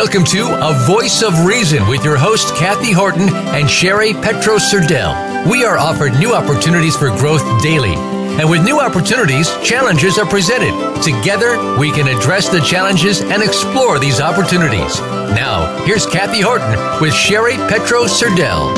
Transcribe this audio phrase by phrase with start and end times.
[0.00, 5.46] Welcome to A Voice of Reason with your host, Kathy Horton and Sherry Petro Serdell.
[5.46, 7.92] We are offered new opportunities for growth daily.
[8.40, 10.72] And with new opportunities, challenges are presented.
[11.02, 14.98] Together, we can address the challenges and explore these opportunities.
[15.36, 16.72] Now, here's Kathy Horton
[17.02, 18.74] with Sherry Petro Serdell.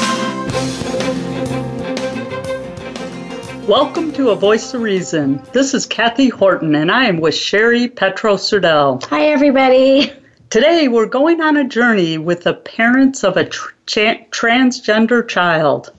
[3.69, 5.41] Welcome to A Voice of Reason.
[5.53, 9.05] This is Kathy Horton, and I am with Sherry Petro Serdell.
[9.05, 10.13] Hi, everybody.
[10.53, 15.91] Today, we're going on a journey with the parents of a tr- transgender child.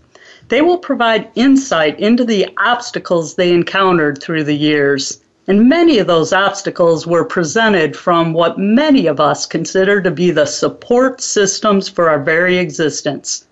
[0.50, 5.22] They will provide insight into the obstacles they encountered through the years.
[5.48, 10.30] And many of those obstacles were presented from what many of us consider to be
[10.30, 13.48] the support systems for our very existence.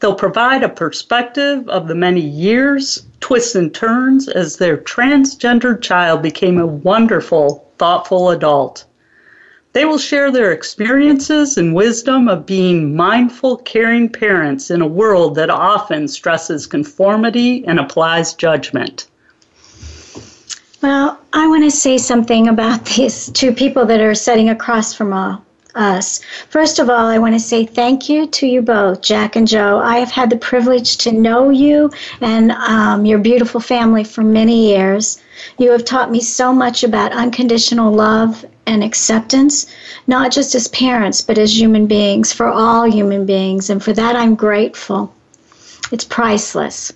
[0.00, 6.20] They'll provide a perspective of the many years, twists, and turns as their transgender child
[6.20, 8.84] became a wonderful, thoughtful adult.
[9.74, 15.34] They will share their experiences and wisdom of being mindful, caring parents in a world
[15.34, 19.06] that often stresses conformity and applies judgment.
[20.82, 25.12] Well, I want to say something about these two people that are sitting across from
[25.78, 26.20] us.
[26.50, 29.80] First of all, I want to say thank you to you both, Jack and Joe.
[29.82, 31.90] I have had the privilege to know you
[32.20, 35.20] and um, your beautiful family for many years.
[35.58, 39.66] You have taught me so much about unconditional love and acceptance,
[40.06, 43.70] not just as parents, but as human beings, for all human beings.
[43.70, 45.14] And for that, I'm grateful.
[45.90, 46.92] It's priceless.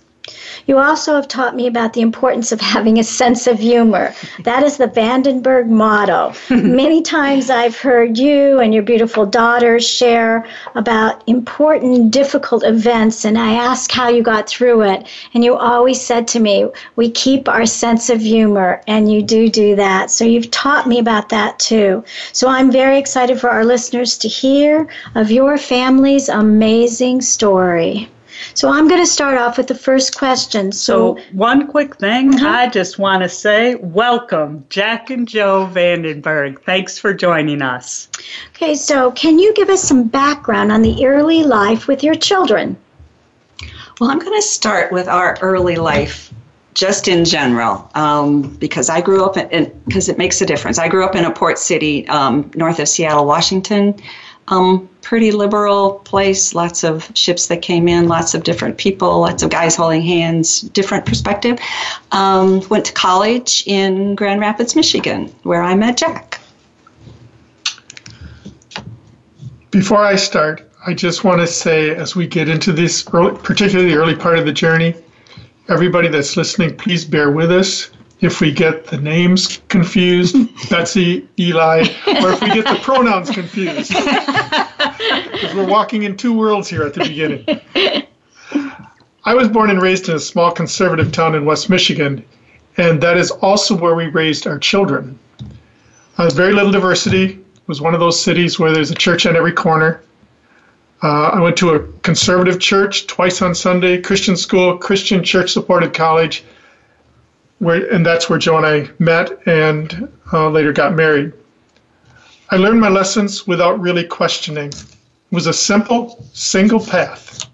[0.66, 4.14] You also have taught me about the importance of having a sense of humor.
[4.44, 6.34] That is the Vandenberg motto.
[6.50, 13.36] Many times I've heard you and your beautiful daughters share about important, difficult events, and
[13.36, 15.06] I ask how you got through it.
[15.34, 19.48] And you always said to me, We keep our sense of humor, and you do
[19.48, 20.10] do that.
[20.10, 22.04] So you've taught me about that too.
[22.32, 28.08] So I'm very excited for our listeners to hear of your family's amazing story.
[28.54, 30.72] So I'm going to start off with the first question.
[30.72, 32.48] So, so one quick thing, uh-huh.
[32.48, 36.62] I just want to say welcome, Jack and Joe Vandenberg.
[36.64, 38.08] Thanks for joining us.
[38.50, 42.76] Okay, so can you give us some background on the early life with your children?
[44.00, 46.32] Well, I'm going to start with our early life
[46.74, 50.78] just in general, um, because I grew up in, because it makes a difference.
[50.78, 54.00] I grew up in a port city um, north of Seattle, Washington
[54.48, 56.54] um, pretty liberal place.
[56.54, 60.60] Lots of ships that came in, lots of different people, lots of guys holding hands,
[60.60, 61.58] different perspective.
[62.12, 66.40] Um, went to college in Grand Rapids, Michigan, where I met Jack.
[69.70, 73.90] Before I start, I just want to say, as we get into this, early, particularly
[73.90, 74.94] the early part of the journey,
[75.68, 77.90] everybody that's listening, please bear with us
[78.22, 80.36] if we get the names confused,
[80.70, 83.92] Betsy, Eli, or if we get the pronouns confused.
[85.32, 87.44] Because we're walking in two worlds here at the beginning.
[89.24, 92.24] I was born and raised in a small conservative town in West Michigan,
[92.76, 95.18] and that is also where we raised our children.
[96.18, 97.24] Uh, very little diversity.
[97.24, 100.02] It was one of those cities where there's a church on every corner.
[101.02, 105.94] Uh, I went to a conservative church twice on Sunday, Christian school, Christian church supported
[105.94, 106.44] college,
[107.62, 111.32] where, and that's where Joe and I met and uh, later got married.
[112.50, 114.70] I learned my lessons without really questioning.
[114.70, 114.84] It
[115.30, 117.48] was a simple, single path.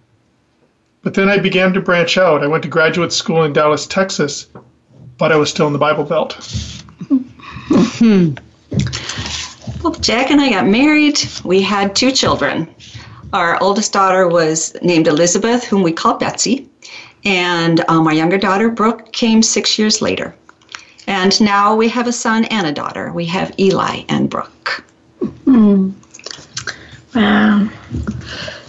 [1.03, 2.43] But then I began to branch out.
[2.43, 4.47] I went to graduate school in Dallas, Texas,
[5.19, 6.39] but I was still in the Bible Belt.
[9.85, 11.21] well, Jack and I got married.
[11.45, 12.75] We had two children.
[13.35, 16.68] Our oldest daughter was named Elizabeth, whom we called Betsy.
[17.25, 20.35] And um, our younger daughter, Brooke, came six years later.
[21.07, 23.13] And now we have a son and a daughter.
[23.13, 24.85] We have Eli and Brooke.
[25.47, 25.95] Mm.
[27.15, 27.71] Wow.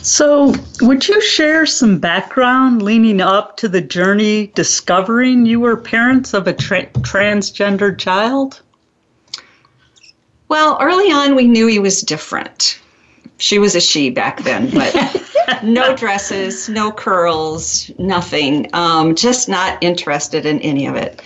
[0.01, 6.33] So, would you share some background leading up to the journey discovering you were parents
[6.33, 8.61] of a tra- transgender child?
[10.47, 12.78] Well, early on, we knew he was different.
[13.39, 18.69] She was a she back then, but no dresses, no curls, nothing.
[18.73, 21.21] Um, just not interested in any of it.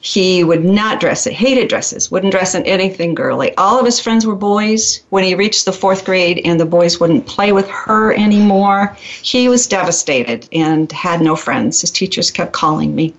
[0.00, 3.56] He would not dress it, hated dresses, wouldn't dress in anything girly.
[3.56, 5.02] All of his friends were boys.
[5.10, 9.48] When he reached the fourth grade and the boys wouldn't play with her anymore, he
[9.48, 11.80] was devastated and had no friends.
[11.80, 13.14] His teachers kept calling me.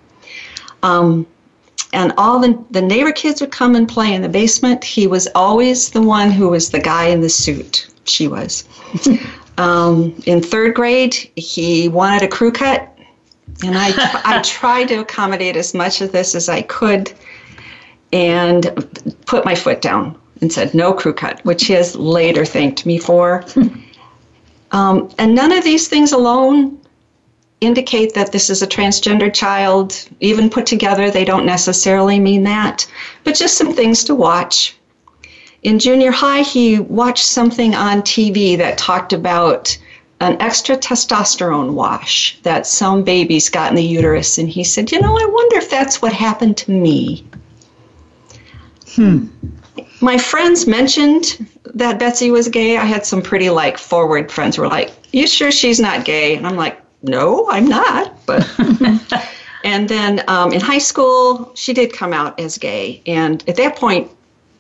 [0.81, 1.25] Um,
[1.93, 4.83] and all the, the neighbor kids would come and play in the basement.
[4.83, 7.87] He was always the one who was the guy in the suit.
[8.05, 8.65] She was.
[9.57, 12.97] Um, in third grade, he wanted a crew cut,
[13.63, 13.91] and I,
[14.25, 17.13] I tried to accommodate as much of this as I could
[18.11, 20.19] and put my foot down.
[20.41, 23.45] and said no crew cut, which he has later thanked me for.
[24.71, 26.79] um, and none of these things alone
[27.61, 30.07] indicate that this is a transgender child.
[30.19, 32.85] Even put together, they don't necessarily mean that,
[33.23, 34.75] but just some things to watch.
[35.63, 39.77] In junior high, he watched something on TV that talked about
[40.19, 44.37] an extra testosterone wash that some babies got in the uterus.
[44.37, 47.25] And he said, You know, I wonder if that's what happened to me.
[48.89, 49.27] Hmm.
[50.01, 52.77] My friends mentioned that Betsy was gay.
[52.77, 56.35] I had some pretty like forward friends who were like, You sure she's not gay?
[56.35, 58.25] And I'm like, No, I'm not.
[58.25, 58.49] But.
[59.63, 63.01] and then um, in high school, she did come out as gay.
[63.05, 64.11] And at that point,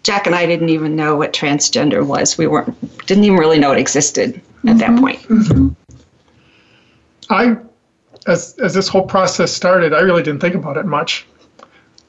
[0.03, 2.37] Jack and I didn't even know what transgender was.
[2.37, 5.21] We weren't didn't even really know it existed at that point.
[5.23, 5.69] Mm-hmm.
[7.29, 7.57] I,
[8.27, 11.25] as as this whole process started, I really didn't think about it much,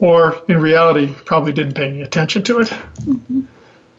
[0.00, 2.68] or in reality, probably didn't pay any attention to it.
[2.68, 3.42] Mm-hmm.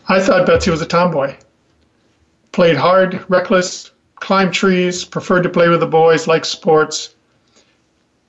[0.07, 1.35] I thought Betsy was a tomboy.
[2.51, 7.15] Played hard, reckless, climbed trees, preferred to play with the boys, liked sports.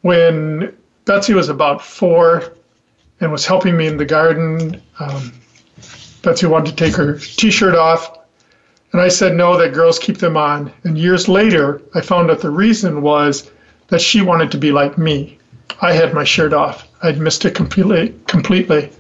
[0.03, 0.75] When
[1.05, 2.55] Betsy was about four
[3.21, 5.33] and was helping me in the garden, um,
[6.27, 8.19] Betsy wanted to take her t-shirt off
[8.93, 10.73] and I said, no, that girls keep them on.
[10.83, 13.49] And years later, I found out the reason was
[13.89, 15.39] that she wanted to be like me.
[15.81, 16.89] I had my shirt off.
[17.01, 18.13] I'd missed it completely.
[18.27, 18.91] completely.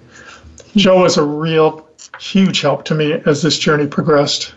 [0.77, 1.89] Joe was a real
[2.21, 4.55] huge help to me as this journey progressed.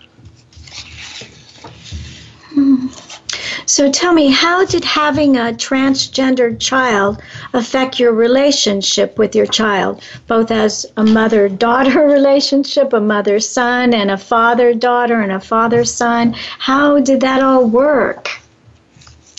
[3.69, 7.21] So tell me, how did having a transgendered child
[7.53, 13.93] affect your relationship with your child, both as a mother daughter relationship, a mother son,
[13.93, 16.33] and a father daughter, and a father son?
[16.57, 18.31] How did that all work?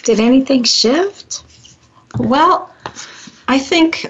[0.05, 1.43] Did anything shift?
[2.17, 2.73] Well,
[3.49, 4.07] I think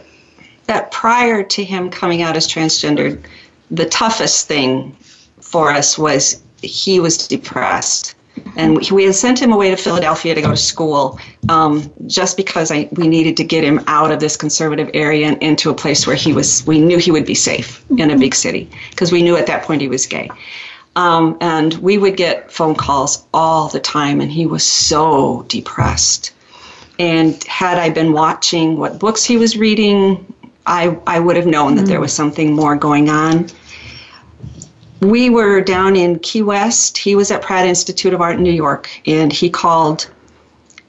[0.66, 3.24] that prior to him coming out as transgendered,
[3.70, 4.94] the toughest thing
[5.40, 8.16] for us was he was depressed
[8.56, 11.18] and we had sent him away to Philadelphia to go to school
[11.48, 15.42] um, just because I, we needed to get him out of this conservative area and
[15.42, 18.34] into a place where he was we knew he would be safe in a big
[18.34, 20.30] city because we knew at that point he was gay.
[20.96, 26.32] Um, and we would get phone calls all the time and he was so depressed.
[26.98, 30.26] And had I been watching what books he was reading
[30.66, 33.48] I, I would have known that there was something more going on
[35.00, 36.98] we were down in Key West.
[36.98, 40.10] He was at Pratt Institute of Art in New York, and he called,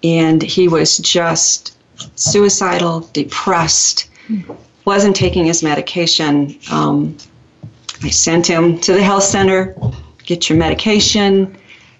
[0.03, 1.77] and he was just
[2.15, 4.09] suicidal, depressed,
[4.85, 6.57] wasn't taking his medication.
[6.71, 7.17] Um,
[8.03, 9.75] I sent him to the health center,
[10.25, 11.55] get your medication,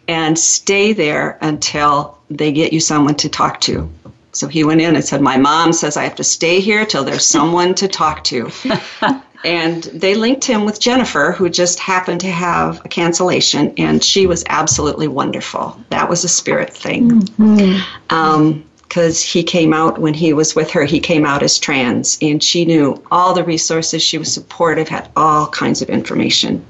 [0.08, 3.90] and stay there until they get you someone to talk to.
[4.34, 7.04] So he went in and said, My mom says I have to stay here till
[7.04, 8.50] there's someone to talk to.
[9.44, 14.28] and they linked him with Jennifer, who just happened to have a cancellation, and she
[14.28, 15.80] was absolutely wonderful.
[15.90, 17.22] That was a spirit thing.
[17.22, 18.16] Mm-hmm.
[18.16, 22.18] Um, because he came out when he was with her, he came out as trans,
[22.22, 24.04] and she knew all the resources.
[24.04, 26.66] She was supportive, had all kinds of information,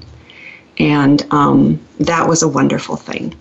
[0.78, 3.34] and um, that was a wonderful thing.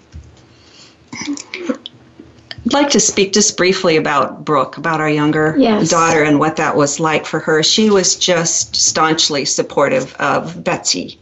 [2.73, 5.89] I'd like to speak just briefly about Brooke, about our younger yes.
[5.89, 7.62] daughter, and what that was like for her.
[7.63, 11.19] She was just staunchly supportive of Betsy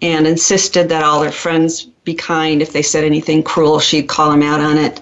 [0.00, 2.62] and insisted that all her friends be kind.
[2.62, 5.00] If they said anything cruel, she'd call them out on it.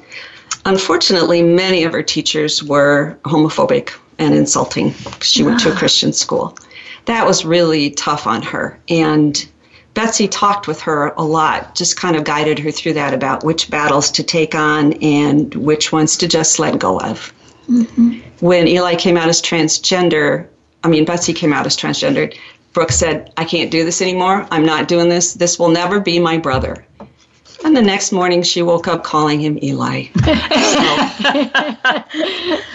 [0.64, 4.94] Unfortunately, many of her teachers were homophobic and insulting.
[5.04, 5.78] Because she went to a ah.
[5.78, 6.56] Christian school.
[7.04, 8.80] That was really tough on her.
[8.88, 9.46] And
[9.98, 13.68] Betsy talked with her a lot, just kind of guided her through that about which
[13.68, 17.32] battles to take on and which ones to just let go of.
[17.68, 18.20] Mm-hmm.
[18.38, 20.46] When Eli came out as transgender,
[20.84, 22.38] I mean, Betsy came out as transgendered,
[22.74, 24.46] Brooke said, I can't do this anymore.
[24.52, 25.34] I'm not doing this.
[25.34, 26.86] This will never be my brother.
[27.64, 30.04] And the next morning, she woke up calling him Eli.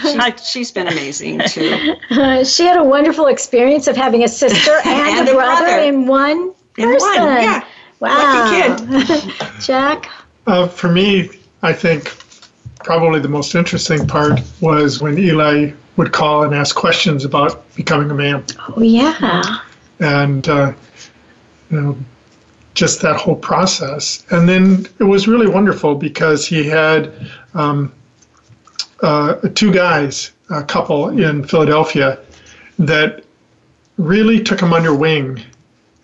[0.02, 1.94] she's, she's been amazing too.
[2.10, 5.84] Uh, she had a wonderful experience of having a sister and, and a, brother, brother
[5.84, 7.08] in one in person.
[7.08, 7.42] one.
[7.42, 7.66] Yeah.
[8.00, 8.76] Wow.
[8.78, 9.32] Lucky kid.
[9.60, 10.10] Jack?
[10.46, 11.30] Uh, for me,
[11.62, 12.14] I think
[12.84, 18.10] probably the most interesting part was when Eli would call and ask questions about becoming
[18.10, 18.44] a man.
[18.58, 19.60] Oh, yeah.
[20.00, 20.72] And, uh,
[21.70, 21.98] you know,
[22.74, 24.26] just that whole process.
[24.30, 27.12] And then it was really wonderful because he had
[27.54, 27.92] um,
[29.00, 32.18] uh, two guys, a couple in Philadelphia,
[32.80, 33.24] that
[33.96, 35.40] really took him under wing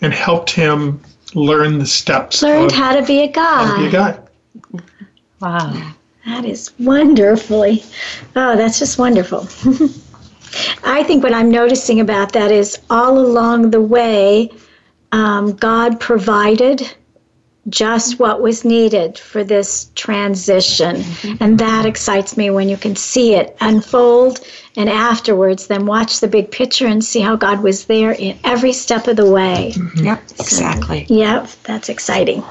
[0.01, 1.01] and helped him
[1.35, 2.43] learn the steps.
[2.43, 3.79] Learned how to be a guy.
[3.79, 4.19] Be a guy.
[5.41, 5.93] Wow.
[6.27, 7.83] That is wonderfully.
[8.37, 9.49] Oh, that's just wonderful.
[10.85, 14.51] I think what I'm noticing about that is all along the way,
[15.13, 16.93] um, God provided
[17.71, 20.97] just what was needed for this transition.
[20.97, 21.43] Mm-hmm.
[21.43, 24.41] And that excites me when you can see it unfold
[24.77, 28.73] and afterwards then watch the big picture and see how God was there in every
[28.73, 29.73] step of the way.
[29.75, 30.05] Mm-hmm.
[30.05, 31.07] Yep, exactly.
[31.07, 32.45] So, yep, that's exciting.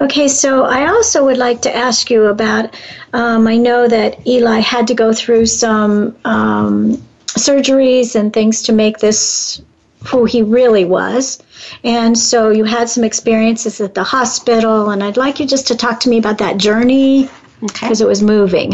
[0.00, 2.74] Okay, so I also would like to ask you about.
[3.12, 6.96] Um, I know that Eli had to go through some um,
[7.28, 9.60] surgeries and things to make this
[10.06, 11.42] who he really was.
[11.84, 15.76] And so you had some experiences at the hospital, and I'd like you just to
[15.76, 17.28] talk to me about that journey
[17.60, 18.06] because okay.
[18.06, 18.72] it was moving.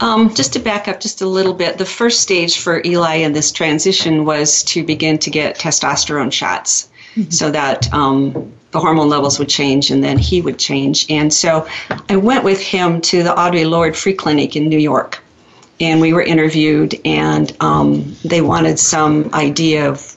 [0.00, 3.32] Um, just to back up just a little bit, the first stage for Eli in
[3.32, 7.30] this transition was to begin to get testosterone shots mm-hmm.
[7.30, 11.06] so that um, the hormone levels would change and then he would change.
[11.10, 11.66] And so
[12.08, 15.21] I went with him to the Audre Lorde Free Clinic in New York.
[15.82, 20.14] And we were interviewed, and um, they wanted some idea of,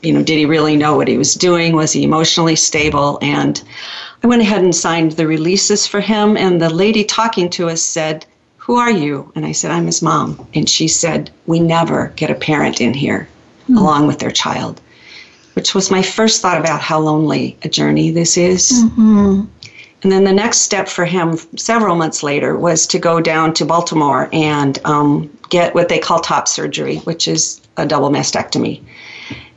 [0.00, 1.74] you know, did he really know what he was doing?
[1.74, 3.18] Was he emotionally stable?
[3.20, 3.60] And
[4.22, 6.36] I went ahead and signed the releases for him.
[6.36, 8.24] And the lady talking to us said,
[8.58, 9.30] Who are you?
[9.34, 10.48] And I said, I'm his mom.
[10.54, 13.28] And she said, We never get a parent in here
[13.64, 13.76] mm-hmm.
[13.76, 14.80] along with their child
[15.58, 18.70] which was my first thought about how lonely a journey this is.
[18.70, 19.40] Mm-hmm.
[20.02, 23.64] And then the next step for him several months later was to go down to
[23.64, 28.80] Baltimore and um, get what they call top surgery, which is a double mastectomy.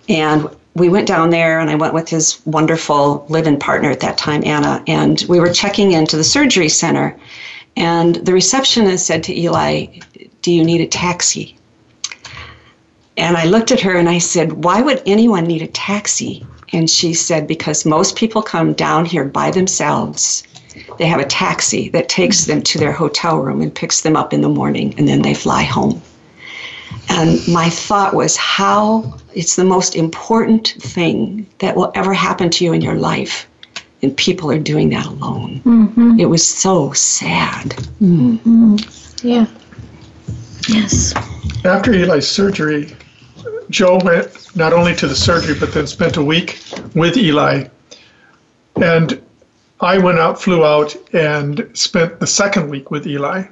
[0.10, 4.00] And we went down there, and I went with his wonderful live in partner at
[4.00, 7.16] that time, Anna, and we were checking into the surgery center.
[7.76, 10.00] And the receptionist said to Eli,
[10.42, 11.58] Do you need a taxi?
[13.18, 16.46] And I looked at her and I said, Why would anyone need a taxi?
[16.74, 20.44] And she said, Because most people come down here by themselves.
[20.98, 24.34] They have a taxi that takes them to their hotel room and picks them up
[24.34, 26.02] in the morning, and then they fly home.
[27.10, 32.66] And my thought was how it's the most important thing that will ever happen to
[32.66, 33.48] you in your life.
[34.02, 35.62] And people are doing that alone.
[35.64, 36.20] Mm-hmm.
[36.20, 37.70] It was so sad.
[38.02, 38.78] Mm-hmm.
[39.28, 39.46] Yeah.
[40.68, 41.14] Yes.
[41.64, 42.96] After Eli's surgery,
[43.72, 46.62] Joe went not only to the surgery, but then spent a week
[46.94, 47.68] with Eli.
[48.82, 49.22] And
[49.80, 53.46] I went out, flew out, and spent the second week with Eli.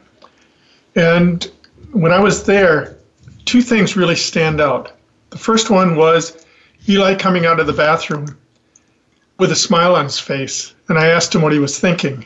[0.96, 1.50] And
[1.94, 2.98] when I was there,
[3.46, 4.92] two things really stand out.
[5.30, 6.46] The first one was
[6.88, 8.38] Eli coming out of the bathroom
[9.38, 10.74] with a smile on his face.
[10.90, 12.26] And I asked him what he was thinking.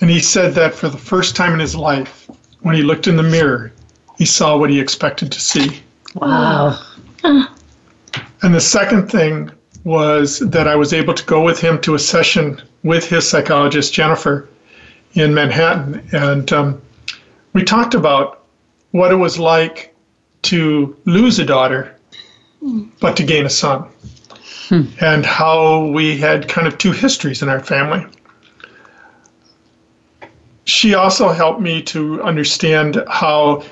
[0.00, 3.16] And he said that for the first time in his life, when he looked in
[3.16, 3.72] the mirror,
[4.16, 5.82] he saw what he expected to see.
[6.14, 6.80] Wow.
[8.42, 9.50] And the second thing
[9.84, 13.92] was that I was able to go with him to a session with his psychologist,
[13.92, 14.48] Jennifer,
[15.14, 16.06] in Manhattan.
[16.12, 16.82] And um,
[17.52, 18.44] we talked about
[18.90, 19.94] what it was like
[20.42, 21.94] to lose a daughter,
[23.00, 23.88] but to gain a son,
[24.68, 24.82] hmm.
[25.00, 28.06] and how we had kind of two histories in our family.
[30.64, 33.62] She also helped me to understand how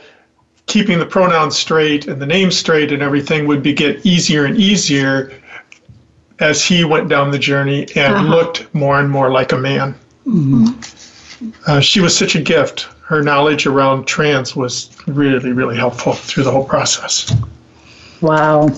[0.66, 4.56] keeping the pronouns straight and the name straight and everything would be get easier and
[4.56, 5.32] easier
[6.40, 8.28] as he went down the journey and uh-huh.
[8.28, 9.94] looked more and more like a man.
[10.26, 11.50] Mm-hmm.
[11.66, 12.88] Uh, she was such a gift.
[13.02, 17.32] Her knowledge around trans was really, really helpful through the whole process.
[18.20, 18.70] Wow.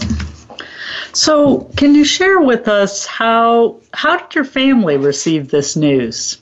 [1.13, 6.39] So, can you share with us how how did your family receive this news?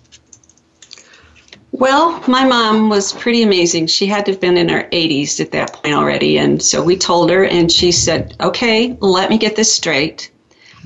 [1.76, 3.88] Well, my mom was pretty amazing.
[3.88, 6.38] She had to have been in her 80s at that point already.
[6.38, 10.30] And so we told her, and she said, Okay, let me get this straight.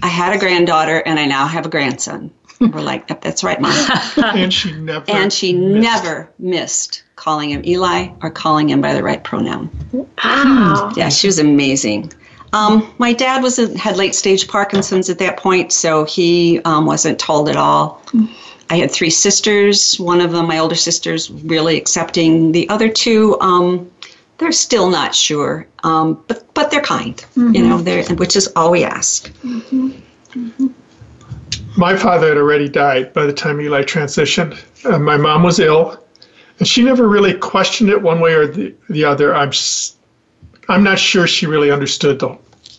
[0.02, 2.32] I had a granddaughter, and I now have a grandson.
[2.60, 3.74] We're like, yep, That's right, mom.
[4.16, 5.82] and she never And she missed.
[6.04, 9.70] never missed calling him Eli or calling him by the right pronoun.
[9.92, 10.92] Wow.
[10.96, 12.12] Yeah, she was amazing.
[12.54, 16.86] Um, my dad was a, had late stage Parkinson's at that point, so he um,
[16.86, 18.02] wasn't told at all.
[18.70, 19.98] I had three sisters.
[19.98, 22.52] One of them, my older sister's really accepting.
[22.52, 23.90] The other two, um,
[24.38, 27.16] they're still not sure, um, but but they're kind.
[27.16, 27.54] Mm-hmm.
[27.54, 29.30] You know, they're which is all we ask.
[29.42, 29.90] Mm-hmm.
[30.32, 30.66] Mm-hmm.
[31.76, 34.58] My father had already died by the time Eli transitioned.
[34.84, 36.04] Uh, my mom was ill,
[36.58, 39.34] and she never really questioned it one way or the, the other.
[39.34, 39.52] I'm
[40.68, 42.28] I'm not sure she really understood the,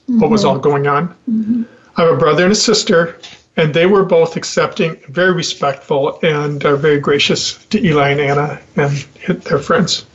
[0.08, 0.50] what was mm-hmm.
[0.50, 1.10] all going on.
[1.30, 1.64] Mm-hmm.
[1.96, 3.20] I have a brother and a sister
[3.60, 8.62] and they were both accepting, very respectful, and are very gracious to Eli and Anna
[8.78, 8.96] and
[9.44, 10.06] their friends.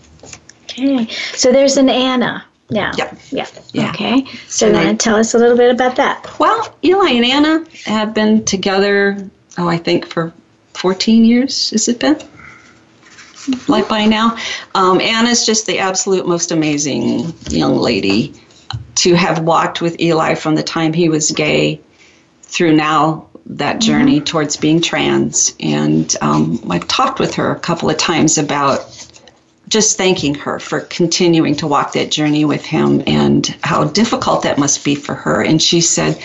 [0.70, 2.92] Okay, so there's an Anna now.
[2.96, 3.14] Yeah.
[3.30, 3.46] Yeah.
[3.72, 3.90] yeah.
[3.90, 6.38] Okay, so you want to tell us a little bit about that?
[6.40, 10.32] Well, Eli and Anna have been together, oh, I think for
[10.72, 12.18] 14 years, has it been?
[13.68, 14.38] Like by now.
[14.74, 18.32] Um, Anna's just the absolute most amazing young lady
[18.94, 21.78] to have walked with Eli from the time he was gay
[22.40, 24.24] through now that journey mm-hmm.
[24.24, 25.54] towards being trans.
[25.60, 28.90] And um, I've talked with her a couple of times about
[29.68, 34.58] just thanking her for continuing to walk that journey with him and how difficult that
[34.58, 35.42] must be for her.
[35.42, 36.22] And she said,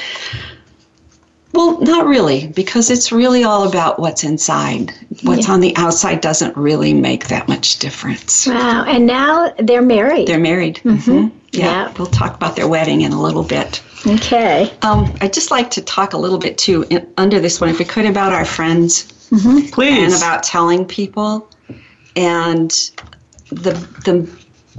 [1.54, 4.94] well, not really, because it's really all about what's inside.
[5.24, 5.54] What's yeah.
[5.54, 8.46] on the outside doesn't really make that much difference.
[8.46, 8.86] Wow.
[8.88, 10.28] And now they're married.
[10.28, 10.76] They're married.
[10.84, 11.12] Mm-hmm.
[11.12, 11.39] Mm-hmm.
[11.52, 11.66] Yeah.
[11.66, 11.94] yeah.
[11.98, 13.82] We'll talk about their wedding in a little bit.
[14.06, 14.72] Okay.
[14.82, 17.80] Um, I'd just like to talk a little bit too, in, under this one, if
[17.80, 19.12] we could, about our friends.
[19.30, 19.72] Mm-hmm.
[19.72, 20.14] Please.
[20.14, 21.50] And about telling people.
[22.16, 22.72] And
[23.50, 23.74] the,
[24.06, 24.30] the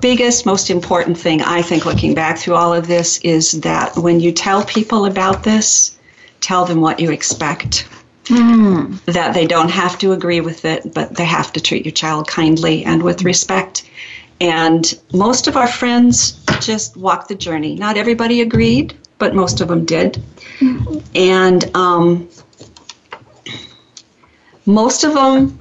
[0.00, 4.20] biggest, most important thing, I think, looking back through all of this, is that when
[4.20, 5.98] you tell people about this,
[6.40, 7.88] tell them what you expect.
[8.24, 9.02] Mm.
[9.06, 12.28] That they don't have to agree with it, but they have to treat your child
[12.28, 13.88] kindly and with respect.
[14.40, 17.74] And most of our friends just walked the journey.
[17.74, 20.22] Not everybody agreed, but most of them did.
[20.60, 20.98] Mm-hmm.
[21.14, 22.28] And um,
[24.66, 25.58] most of them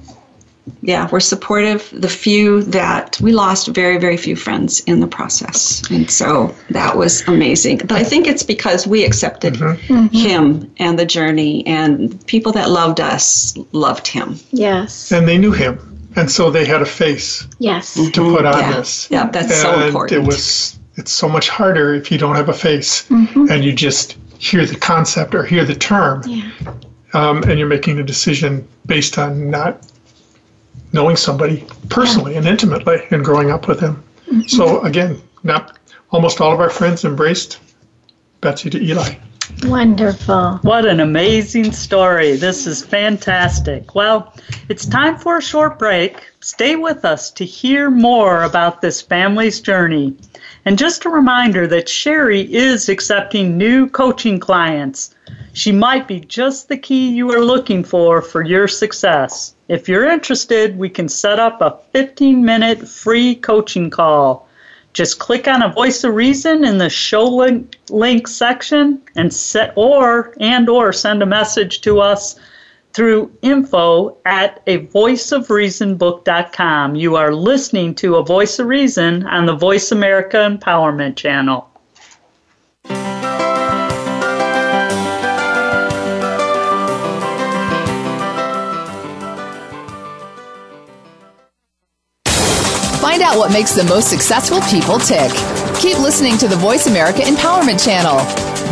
[0.82, 1.88] yeah, we're supportive.
[1.92, 5.88] The few that we lost very, very few friends in the process.
[5.90, 7.78] And so that was amazing.
[7.78, 9.92] But I think it's because we accepted mm-hmm.
[9.92, 10.16] mm-hmm.
[10.16, 14.36] him and the journey, and people that loved us loved him.
[14.50, 15.12] Yes.
[15.12, 15.89] And they knew him.
[16.16, 17.94] And so they had a face yes.
[17.94, 18.72] to put on yeah.
[18.72, 19.10] this.
[19.10, 20.22] Yeah, that's and so important.
[20.22, 23.46] It was it's so much harder if you don't have a face mm-hmm.
[23.50, 26.22] and you just hear the concept or hear the term.
[26.26, 26.50] Yeah.
[27.12, 29.86] Um, and you're making a decision based on not
[30.92, 34.42] knowing somebody personally and intimately and growing up with them Mm-hmm.
[34.42, 35.78] So again, not
[36.10, 37.58] almost all of our friends embraced
[38.40, 39.14] Betsy to Eli.
[39.64, 40.58] Wonderful.
[40.62, 42.36] What an amazing story.
[42.36, 43.94] This is fantastic.
[43.94, 44.32] Well,
[44.68, 46.26] it's time for a short break.
[46.40, 50.16] Stay with us to hear more about this family's journey.
[50.64, 55.14] And just a reminder that Sherry is accepting new coaching clients.
[55.52, 59.54] She might be just the key you are looking for for your success.
[59.68, 64.48] If you're interested, we can set up a 15 minute free coaching call.
[64.92, 69.72] Just click on a voice of reason in the show link, link section and set
[69.76, 72.38] or and or send a message to us
[72.92, 76.96] through info at a voice of reason voiceofreasonbook.com.
[76.96, 81.69] You are listening to A Voice of Reason on the Voice America Empowerment Channel.
[93.30, 95.30] Out what makes the most successful people tick.
[95.78, 98.16] Keep listening to the Voice America Empowerment Channel.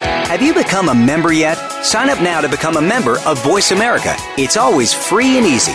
[0.00, 1.56] Have you become a member yet?
[1.84, 4.14] Sign up now to become a member of Voice America.
[4.38, 5.74] It's always free and easy.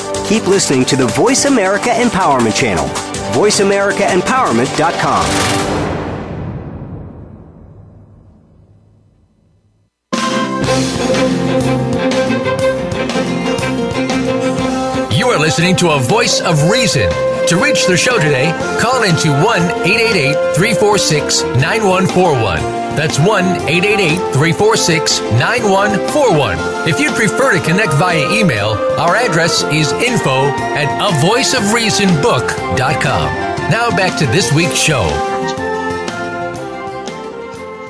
[0.31, 2.85] Keep listening to the Voice America Empowerment Channel.
[3.33, 5.25] VoiceAmericaEmpowerment.com.
[15.11, 17.09] You are listening to a voice of reason.
[17.47, 19.41] To reach the show today, call into 1
[19.85, 22.80] 888 346 9141.
[22.95, 26.89] That's 1 888 346 9141.
[26.89, 31.71] If you'd prefer to connect via email, our address is info at a voice of
[31.73, 33.51] reason avoiceofreasonbook.com.
[33.71, 35.07] Now back to this week's show.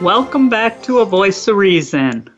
[0.01, 2.29] Welcome back to A Voice of Reason.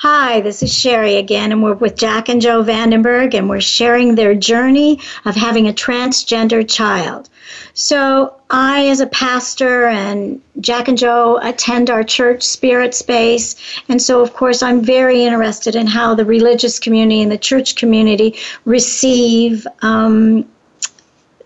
[0.00, 4.14] Hi, this is Sherry again, and we're with Jack and Joe Vandenberg, and we're sharing
[4.14, 7.28] their journey of having a transgender child.
[7.74, 13.56] So, I, as a pastor, and Jack and Joe attend our church spirit space,
[13.88, 17.76] and so, of course, I'm very interested in how the religious community and the church
[17.76, 20.48] community receive um,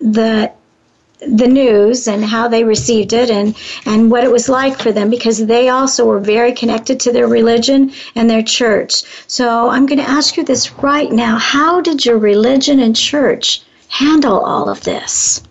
[0.00, 0.52] the
[1.26, 5.08] the news and how they received it and, and what it was like for them
[5.08, 9.04] because they also were very connected to their religion and their church.
[9.28, 11.38] So I'm going to ask you this right now.
[11.38, 15.42] How did your religion and church handle all of this?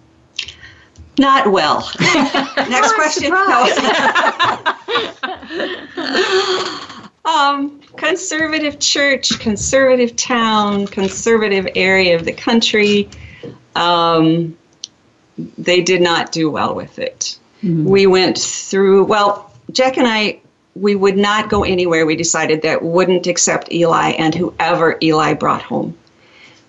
[1.18, 1.90] Not well.
[2.00, 3.34] Next question.
[7.26, 13.10] um, conservative church, conservative town, conservative area of the country.
[13.76, 14.58] Um,
[15.58, 17.38] they did not do well with it.
[17.64, 17.86] Mm-hmm.
[17.86, 20.40] We went through, well, Jack and I,
[20.76, 22.06] we would not go anywhere.
[22.06, 25.98] We decided that wouldn't accept Eli and whoever Eli brought home.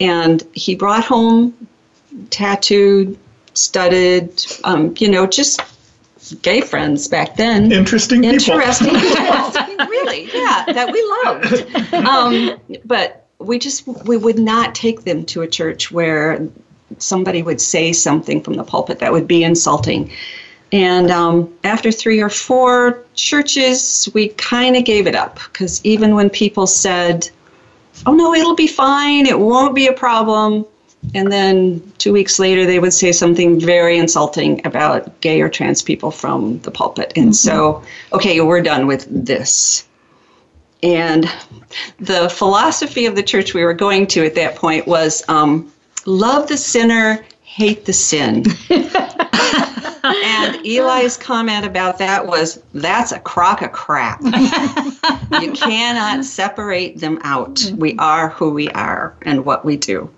[0.01, 1.69] And he brought home
[2.31, 3.17] tattooed,
[3.55, 5.61] studded, um, you know, just
[6.43, 7.73] gay friends back then.
[7.73, 8.35] Interesting people.
[8.35, 9.87] Interesting people.
[9.87, 11.95] really, yeah, that we loved.
[11.95, 16.49] Um, but we just we would not take them to a church where
[16.99, 20.11] somebody would say something from the pulpit that would be insulting.
[20.73, 26.15] And um, after three or four churches, we kind of gave it up because even
[26.15, 27.29] when people said,
[28.07, 30.65] oh no, it'll be fine, it won't be a problem,
[31.15, 35.83] and then two weeks later they would say something very insulting about gay or trans
[35.83, 37.13] people from the pulpit.
[37.17, 37.33] And mm-hmm.
[37.33, 39.87] so, okay, we're done with this.
[40.83, 41.31] And
[42.01, 45.73] the philosophy of the church we were going to at that point was um,
[46.07, 48.45] love the sinner, hate the sin.
[50.05, 54.21] and Eli's comment about that was that's a crock of crap.
[54.23, 57.71] you cannot separate them out.
[57.77, 60.11] We are who we are and what we do.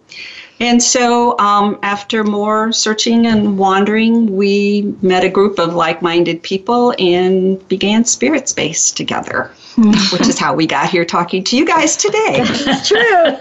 [0.61, 6.43] And so, um, after more searching and wandering, we met a group of like minded
[6.43, 9.51] people and began Spirit Space together.
[10.13, 12.45] which is how we got here talking to you guys today.
[12.65, 13.37] That's true.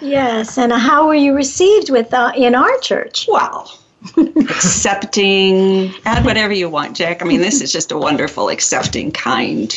[0.08, 3.26] yes, and how were you received with uh, in our church?
[3.28, 3.70] Well,
[4.16, 7.20] accepting, add whatever you want, Jack.
[7.20, 9.70] I mean, this is just a wonderful, accepting, kind,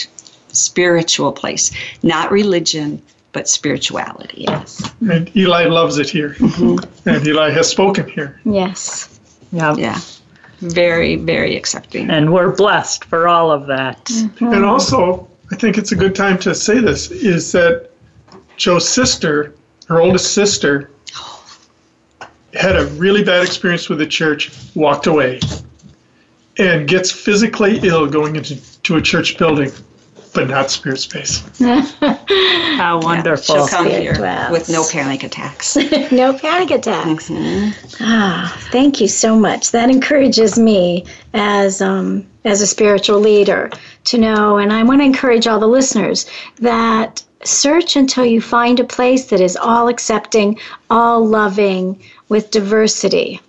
[0.49, 1.71] spiritual place.
[2.03, 4.45] Not religion, but spirituality.
[4.47, 4.93] Yes.
[5.09, 7.09] And Eli loves it here, mm-hmm.
[7.09, 8.39] and Eli has spoken here.
[8.45, 9.19] Yes.
[9.51, 9.75] Yeah.
[9.75, 9.99] Yeah.
[10.59, 12.09] Very, very accepting.
[12.09, 14.03] And we're blessed for all of that.
[14.05, 14.53] Mm-hmm.
[14.53, 17.91] And also, I think it's a good time to say this is that
[18.57, 19.55] Joe's sister,
[19.87, 20.91] her oldest sister,
[22.53, 25.39] had a really bad experience with the church, walked away,
[26.57, 29.71] and gets physically ill going into to a church building,
[30.33, 31.43] but not spirit space.
[31.59, 33.55] How wonderful.
[33.55, 35.75] Yeah, she'll come here with no panic attacks.
[36.11, 37.29] no panic attacks.
[37.29, 38.03] Mm-hmm.
[38.03, 39.71] Ah, thank you so much.
[39.71, 43.69] That encourages me as um, as a spiritual leader
[44.05, 48.79] to know, and I want to encourage all the listeners that search until you find
[48.79, 53.41] a place that is all accepting, all loving, with diversity.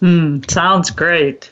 [0.00, 1.50] Hmm, sounds great.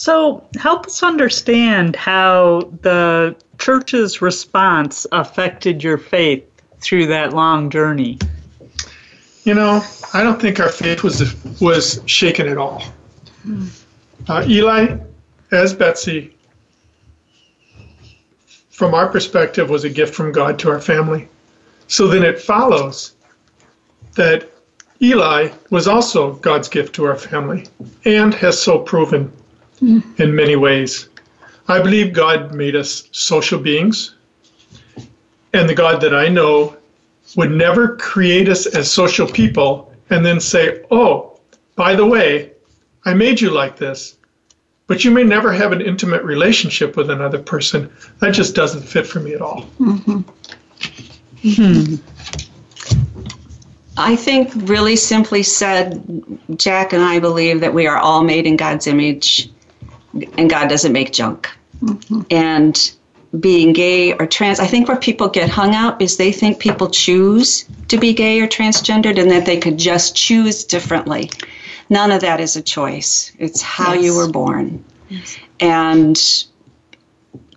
[0.00, 6.44] So, help us understand how the church's response affected your faith
[6.78, 8.20] through that long journey.
[9.42, 9.82] You know,
[10.14, 12.84] I don't think our faith was was shaken at all.
[13.42, 13.66] Hmm.
[14.28, 14.98] Uh, Eli,
[15.50, 16.32] as Betsy,
[18.70, 21.26] from our perspective, was a gift from God to our family.
[21.88, 23.16] So then it follows
[24.14, 24.48] that
[25.02, 27.66] Eli was also God's gift to our family
[28.04, 29.32] and has so proven
[29.80, 30.20] mm.
[30.20, 31.08] in many ways.
[31.68, 34.14] I believe God made us social beings,
[35.52, 36.76] and the God that I know
[37.36, 41.38] would never create us as social people and then say, Oh,
[41.76, 42.52] by the way,
[43.04, 44.18] I made you like this
[44.88, 47.92] but you may never have an intimate relationship with another person.
[48.20, 49.66] That just doesn't fit for me at all.
[49.78, 50.20] Mm-hmm.
[51.44, 51.94] Hmm.
[53.98, 56.02] I think, really simply said,
[56.56, 59.50] Jack and I believe that we are all made in God's image,
[60.36, 61.50] and God doesn't make junk.
[61.82, 62.22] Mm-hmm.
[62.30, 62.92] And
[63.40, 66.88] being gay or trans, I think where people get hung up is they think people
[66.88, 71.30] choose to be gay or transgendered and that they could just choose differently.
[71.90, 73.32] None of that is a choice.
[73.38, 74.04] It's how yes.
[74.04, 74.84] you were born.
[75.08, 75.38] Yes.
[75.60, 76.44] And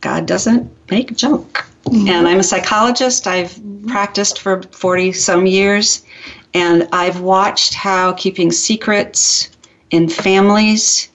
[0.02, 1.66] God doesn't make junk.
[1.86, 2.08] Mm-hmm.
[2.08, 3.28] And I'm a psychologist.
[3.28, 6.06] I've practiced for 40 some years.
[6.54, 9.50] And I've watched how keeping secrets
[9.90, 11.10] in families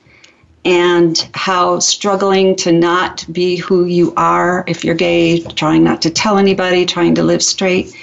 [0.66, 6.10] and how struggling to not be who you are if you're gay, trying not to
[6.10, 7.94] tell anybody, trying to live straight.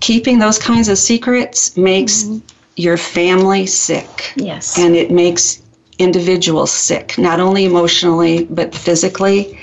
[0.00, 2.38] Keeping those kinds of secrets makes mm-hmm.
[2.76, 4.32] your family sick.
[4.34, 4.78] Yes.
[4.78, 5.62] And it makes
[5.98, 9.60] individuals sick, not only emotionally, but physically.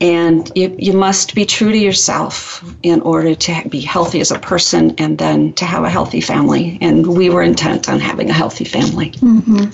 [0.00, 4.38] And you, you must be true to yourself in order to be healthy as a
[4.38, 6.78] person and then to have a healthy family.
[6.80, 9.10] And we were intent on having a healthy family.
[9.10, 9.70] Mm-hmm.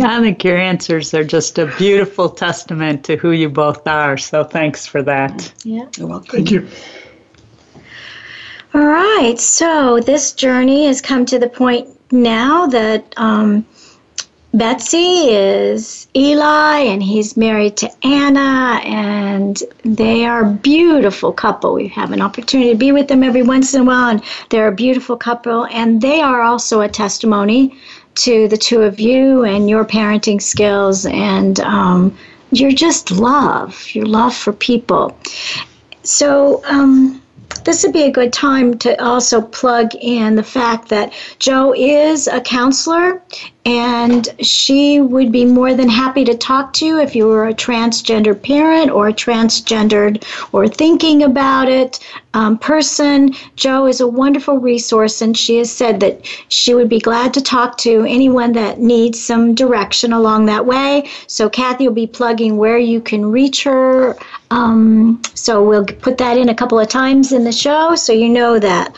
[0.00, 4.16] I think your answers are just a beautiful testament to who you both are.
[4.16, 5.52] So thanks for that.
[5.64, 5.86] Yeah.
[5.96, 6.30] You're welcome.
[6.30, 6.68] Thank you.
[8.74, 9.38] All right.
[9.38, 13.64] So this journey has come to the point now that um,
[14.56, 21.74] Betsy is Eli and he's married to Anna and they are a beautiful couple.
[21.74, 24.68] We have an opportunity to be with them every once in a while and they're
[24.68, 27.76] a beautiful couple and they are also a testimony
[28.16, 32.16] to the two of you and your parenting skills and um,
[32.50, 35.16] your just love, your love for people.
[36.02, 37.22] So, um,
[37.64, 42.28] this would be a good time to also plug in the fact that Joe is
[42.28, 43.22] a counselor
[43.66, 47.52] and she would be more than happy to talk to you if you were a
[47.52, 50.22] transgender parent or a transgendered
[50.52, 51.98] or thinking about it
[52.34, 53.34] um, person.
[53.56, 57.42] Joe is a wonderful resource, and she has said that she would be glad to
[57.42, 61.08] talk to anyone that needs some direction along that way.
[61.26, 64.16] So, Kathy will be plugging where you can reach her.
[64.50, 68.28] Um, so, we'll put that in a couple of times in the show so you
[68.28, 68.96] know that.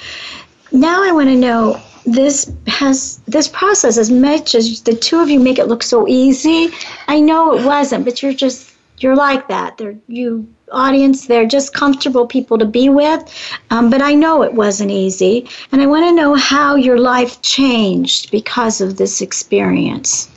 [0.71, 1.81] Now, I want to know
[2.15, 6.09] this has this process as much as the two of you make it look so
[6.09, 6.69] easy
[7.07, 11.75] i know it wasn't but you're just you're like that they're you audience they're just
[11.75, 13.23] comfortable people to be with
[13.71, 17.41] um, but i know it wasn't easy and i want to know how your life
[17.43, 20.31] changed because of this experience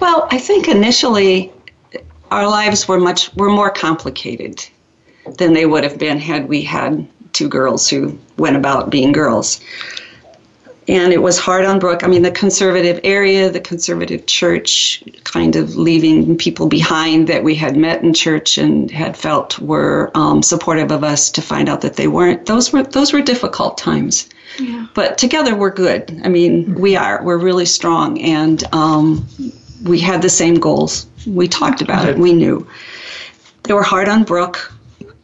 [0.00, 1.52] well i think initially
[2.30, 4.64] our lives were much were more complicated
[5.36, 9.60] than they would have been had we had two girls who went about being girls.
[10.88, 12.02] And it was hard on Brooke.
[12.02, 17.54] I mean, the conservative area, the conservative church, kind of leaving people behind that we
[17.54, 21.82] had met in church and had felt were um, supportive of us to find out
[21.82, 22.46] that they weren't.
[22.46, 24.28] Those were those were difficult times.
[24.58, 24.86] Yeah.
[24.94, 26.20] But together we're good.
[26.24, 27.22] I mean, we are.
[27.22, 29.26] We're really strong, and um,
[29.84, 31.06] we had the same goals.
[31.26, 32.18] We talked about it.
[32.18, 32.66] We knew.
[33.64, 34.72] They were hard on Brooke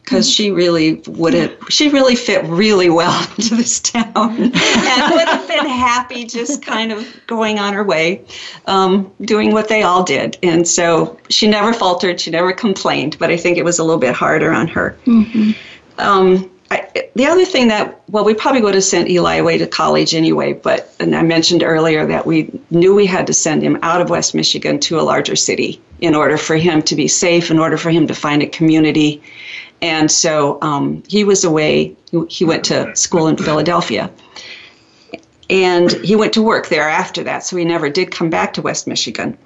[0.05, 5.27] because she really would have she really fit really well into this town and would
[5.27, 8.23] have been happy just kind of going on her way
[8.67, 13.31] um, doing what they all did and so she never faltered she never complained but
[13.31, 15.51] i think it was a little bit harder on her mm-hmm.
[15.99, 19.67] um, I, the other thing that well we probably would have sent eli away to
[19.67, 23.77] college anyway but and i mentioned earlier that we knew we had to send him
[23.83, 27.51] out of west michigan to a larger city in order for him to be safe
[27.51, 29.21] in order for him to find a community
[29.81, 31.95] and so um, he was away.
[32.29, 34.09] He went to school in Philadelphia.
[35.49, 38.63] And he went to work there after that, so he never did come back to
[38.63, 39.37] West Michigan.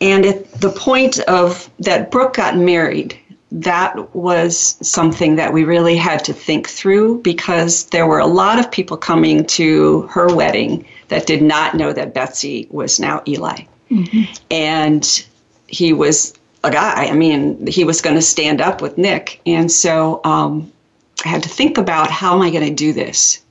[0.00, 3.16] And at the point of that Brooke got married,
[3.52, 8.58] that was something that we really had to think through because there were a lot
[8.58, 13.64] of people coming to her wedding that did not know that Betsy was now Eli.
[13.90, 14.22] Mm-hmm.
[14.50, 15.26] And
[15.68, 16.32] he was
[16.64, 17.06] a guy.
[17.06, 19.42] I mean, he was going to stand up with Nick.
[19.44, 20.72] And so um,
[21.24, 23.42] I had to think about how am I going to do this?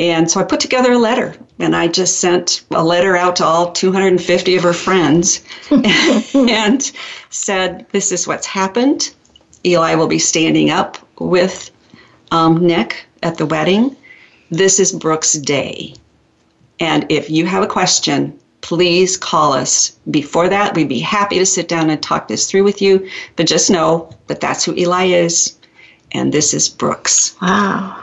[0.00, 3.44] And so I put together a letter and I just sent a letter out to
[3.44, 6.90] all 250 of her friends and
[7.28, 9.14] said, This is what's happened.
[9.64, 11.70] Eli will be standing up with
[12.30, 13.94] um, Nick at the wedding.
[14.50, 15.94] This is Brooke's day.
[16.80, 20.74] And if you have a question, please call us before that.
[20.74, 23.06] We'd be happy to sit down and talk this through with you.
[23.36, 25.58] But just know that that's who Eli is,
[26.12, 27.36] and this is Brooke's.
[27.42, 27.99] Wow.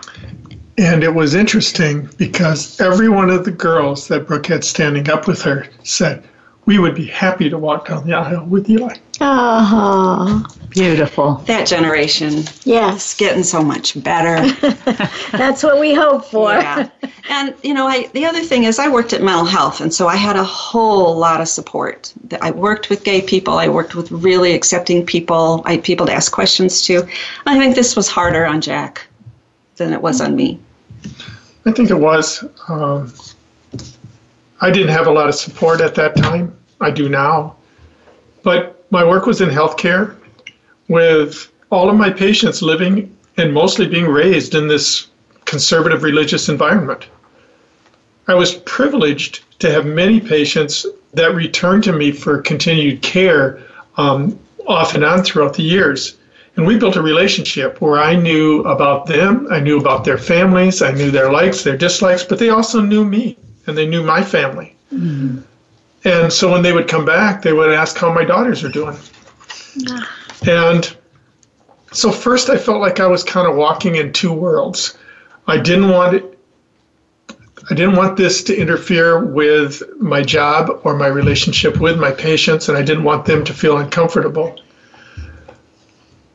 [0.80, 5.28] And it was interesting because every one of the girls that Brooke had standing up
[5.28, 6.24] with her said,
[6.66, 8.94] We would be happy to walk down the aisle with Eli.
[9.20, 10.48] Oh, uh-huh.
[10.70, 11.38] beautiful.
[11.48, 12.44] That generation.
[12.64, 13.16] Yes.
[13.16, 14.38] Getting so much better.
[15.32, 16.52] That's what we hope for.
[16.52, 16.90] Yeah.
[17.30, 20.08] And, you know, I, the other thing is I worked at mental health, and so
[20.08, 22.14] I had a whole lot of support.
[22.40, 23.56] I worked with gay people.
[23.56, 25.64] I worked with really accepting people.
[25.66, 27.08] I had people to ask questions to.
[27.48, 29.08] I think this was harder on Jack
[29.78, 30.60] than it was on me.
[31.66, 32.44] I think it was.
[32.68, 33.14] Um,
[34.62, 36.58] I didn't have a lot of support at that time.
[36.82, 37.56] I do now.
[38.44, 40.16] But my work was in healthcare
[40.88, 45.08] with all of my patients living and mostly being raised in this
[45.46, 47.08] conservative religious environment.
[48.28, 53.62] I was privileged to have many patients that returned to me for continued care
[53.98, 56.17] um, off and on throughout the years.
[56.58, 60.82] And we built a relationship where I knew about them, I knew about their families,
[60.82, 64.24] I knew their likes, their dislikes, but they also knew me and they knew my
[64.24, 64.76] family.
[64.92, 65.40] Mm-hmm.
[66.04, 68.98] And so when they would come back, they would ask how my daughters are doing.
[70.48, 70.98] And
[71.92, 74.98] so first I felt like I was kind of walking in two worlds.
[75.46, 76.40] I didn't want it,
[77.70, 82.68] I didn't want this to interfere with my job or my relationship with my patients,
[82.68, 84.60] and I didn't want them to feel uncomfortable.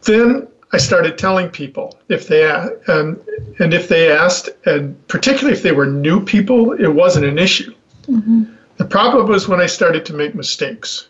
[0.03, 2.51] Then I started telling people if they
[2.87, 3.21] and
[3.59, 7.75] and if they asked, and particularly if they were new people, it wasn't an issue.
[8.09, 8.45] Mm-hmm.
[8.79, 11.09] The problem was when I started to make mistakes,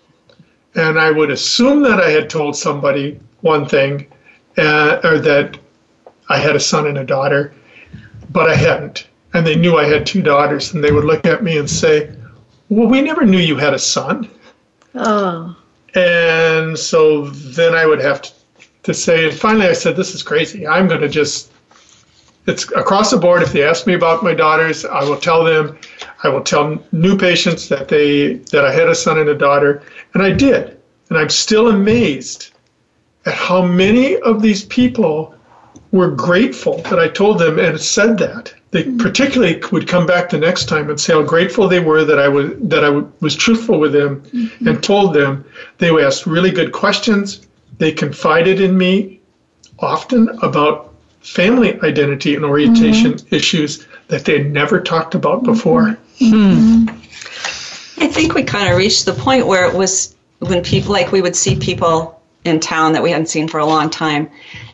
[0.75, 4.09] and I would assume that I had told somebody one thing,
[4.59, 5.59] uh, or that
[6.29, 7.55] I had a son and a daughter,
[8.31, 11.45] but I hadn't, and they knew I had two daughters, and they would look at
[11.45, 12.11] me and say,
[12.69, 14.29] "Well, we never knew you had a son."
[14.95, 15.57] Oh.
[15.95, 18.33] And so then I would have to
[18.83, 20.67] to say, and finally I said, this is crazy.
[20.67, 21.53] I'm going to just,
[22.47, 23.43] it's across the board.
[23.43, 25.79] If they ask me about my daughters, I will tell them,
[26.25, 29.83] I will tell new patients that they, that I had a son and a daughter.
[30.15, 30.79] And I did.
[31.09, 32.51] And I'm still amazed
[33.27, 35.35] at how many of these people
[35.93, 38.53] were grateful that I told them and said that.
[38.71, 38.97] They mm-hmm.
[38.97, 42.29] particularly would come back the next time and say how grateful they were that I
[42.29, 44.69] was that I was truthful with them mm-hmm.
[44.69, 45.45] and told them.
[45.79, 47.47] They asked really good questions.
[47.79, 49.21] They confided in me
[49.79, 53.35] often about family identity and orientation mm-hmm.
[53.35, 55.99] issues that they had never talked about before.
[56.19, 56.89] Mm-hmm.
[58.03, 61.23] I think we kind of reached the point where it was when people, like we
[61.23, 64.29] would see people in town that we hadn't seen for a long time,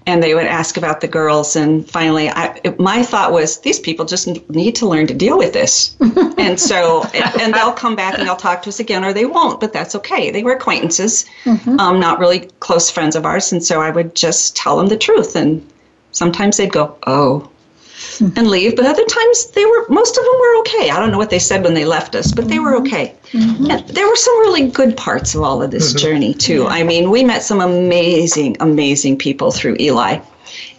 [0.08, 1.54] and they would ask about the girls.
[1.54, 5.52] And finally, I, my thought was, these people just need to learn to deal with
[5.52, 5.94] this.
[6.38, 7.04] and so,
[7.38, 9.94] and they'll come back and they'll talk to us again, or they won't, but that's
[9.96, 10.30] okay.
[10.30, 11.78] They were acquaintances, mm-hmm.
[11.78, 13.52] um, not really close friends of ours.
[13.52, 15.36] And so I would just tell them the truth.
[15.36, 15.62] And
[16.12, 17.50] sometimes they'd go, oh,
[18.20, 18.76] and leave.
[18.76, 20.88] But other times they were, most of them were okay.
[20.88, 22.86] I don't know what they said when they left us, but they were mm-hmm.
[22.86, 23.14] okay.
[23.32, 23.92] Mm-hmm.
[23.92, 25.98] There were some really good parts of all of this mm-hmm.
[25.98, 26.62] journey, too.
[26.62, 26.68] Yeah.
[26.68, 30.20] I mean, we met some amazing, amazing people through Eli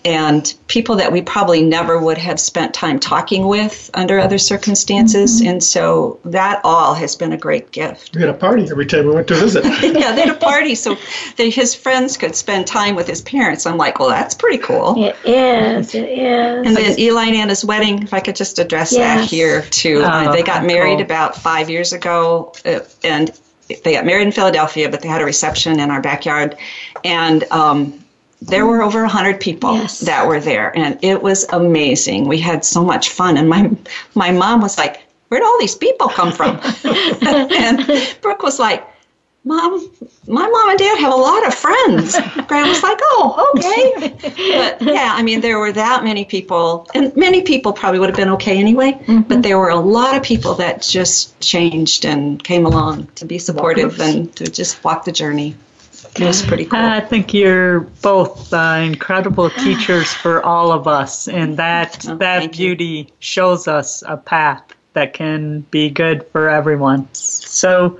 [0.05, 5.39] and people that we probably never would have spent time talking with under other circumstances.
[5.39, 5.49] Mm-hmm.
[5.49, 8.15] And so that all has been a great gift.
[8.15, 9.63] We had a party every time we went to visit.
[9.81, 10.95] yeah, they had a party so
[11.37, 13.65] that his friends could spend time with his parents.
[13.65, 15.03] I'm like, well, that's pretty cool.
[15.03, 15.93] It is.
[15.93, 16.67] It is.
[16.67, 18.99] And then Eli and Anna's wedding, if I could just address yes.
[18.99, 20.01] that here too.
[20.03, 21.05] Oh, uh, they got married cool.
[21.05, 23.37] about five years ago, uh, and
[23.67, 26.57] they got married in Philadelphia, but they had a reception in our backyard.
[27.03, 27.98] And um,
[28.41, 29.99] there were over 100 people yes.
[29.99, 32.28] that were there and it was amazing.
[32.28, 33.69] We had so much fun and my
[34.15, 36.60] my mom was like where'd all these people come from?
[37.52, 38.88] And brooke was like
[39.43, 39.89] mom
[40.28, 42.17] my mom and dad have a lot of friends.
[42.47, 44.10] Graham was like oh okay.
[44.58, 48.17] But yeah i mean there were that many people and many people probably would have
[48.17, 49.21] been okay anyway mm-hmm.
[49.21, 53.38] but there were a lot of people that just changed and came along to be
[53.38, 55.56] supportive and to just walk the journey
[56.19, 56.79] it was pretty cool.
[56.79, 62.51] I think you're both uh, incredible teachers for all of us, and that oh, that
[62.51, 63.05] beauty you.
[63.19, 67.08] shows us a path that can be good for everyone.
[67.13, 67.99] So,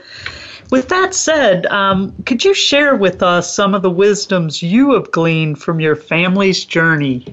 [0.70, 5.12] with that said, um, could you share with us some of the wisdoms you have
[5.12, 7.26] gleaned from your family's journey?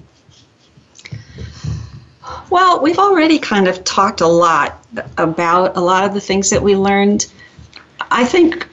[2.51, 4.85] Well, we've already kind of talked a lot
[5.19, 7.27] about a lot of the things that we learned.
[8.11, 8.69] I think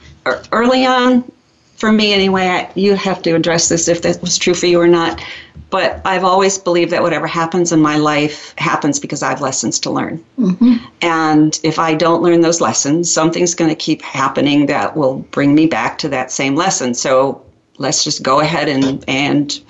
[0.52, 1.30] early on,
[1.76, 4.80] for me anyway, I, you have to address this if that was true for you
[4.80, 5.22] or not.
[5.70, 9.80] But I've always believed that whatever happens in my life happens because I have lessons
[9.80, 10.24] to learn.
[10.38, 10.74] Mm-hmm.
[11.00, 15.54] And if I don't learn those lessons, something's going to keep happening that will bring
[15.54, 16.94] me back to that same lesson.
[16.94, 17.44] So
[17.78, 19.60] let's just go ahead and, and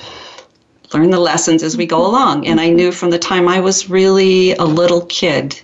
[0.92, 2.46] learn the lessons as we go along.
[2.46, 5.58] And I knew from the time I was really a little kid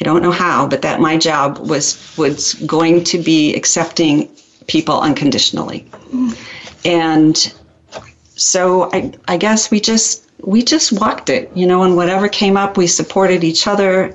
[0.00, 4.30] I don't know how, but that my job was was going to be accepting
[4.70, 5.84] people unconditionally.
[6.84, 7.52] And
[8.36, 12.56] so I, I guess we just we just walked it, you know, and whatever came
[12.56, 14.14] up, we supported each other,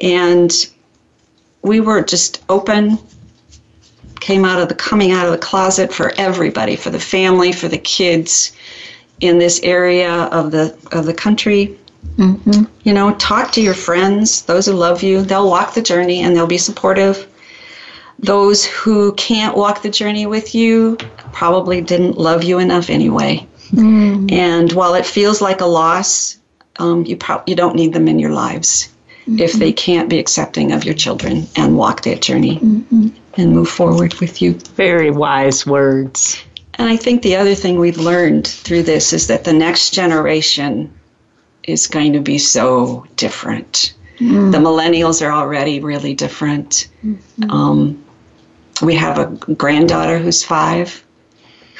[0.00, 0.50] and
[1.60, 2.98] we were just open.
[4.20, 7.68] Came out of the coming out of the closet for everybody, for the family, for
[7.68, 8.56] the kids
[9.20, 11.78] in this area of the of the country.
[12.16, 12.64] Mm-hmm.
[12.84, 15.22] You know, talk to your friends, those who love you.
[15.22, 17.28] They'll walk the journey and they'll be supportive
[18.18, 20.96] those who can't walk the journey with you
[21.32, 23.46] probably didn't love you enough anyway.
[23.70, 24.30] Mm.
[24.30, 26.38] And while it feels like a loss,
[26.78, 28.88] um, you pro- you don't need them in your lives.
[29.26, 32.58] if they can't be accepting of your children and walk that journey
[33.36, 34.54] and move forward with you.
[34.74, 36.42] Very wise words.
[36.74, 40.92] And I think the other thing we've learned through this is that the next generation
[41.62, 43.94] is going to be so different.
[44.22, 46.88] The millennials are already really different.
[47.48, 48.04] Um,
[48.80, 51.04] we have a granddaughter who's five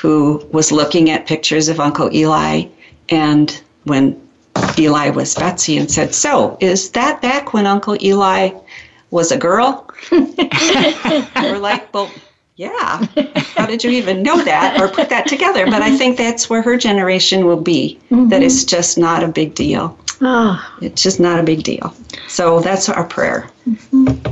[0.03, 2.65] who was looking at pictures of Uncle Eli.
[3.09, 4.21] And when
[4.77, 8.51] Eli was Betsy and said, So, is that back when Uncle Eli
[9.11, 9.89] was a girl?
[10.13, 12.11] We're like, Well,
[12.57, 13.07] yeah.
[13.57, 15.65] How did you even know that or put that together?
[15.67, 17.99] But I think that's where her generation will be.
[18.11, 19.99] That it's just not a big deal.
[20.25, 21.93] Oh, It's just not a big deal.
[22.29, 23.51] So that's our prayer.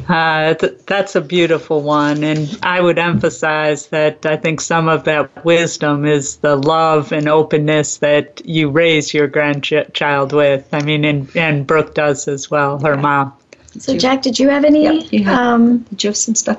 [0.09, 2.23] Uh, th- that's a beautiful one.
[2.23, 7.29] And I would emphasize that I think some of that wisdom is the love and
[7.29, 10.69] openness that you raise your grandchild with.
[10.73, 13.33] I mean, and, and Brooke does as well, her mom.
[13.79, 16.59] so Jack, did you have any Yeah, you have- um, Did you have some stuff?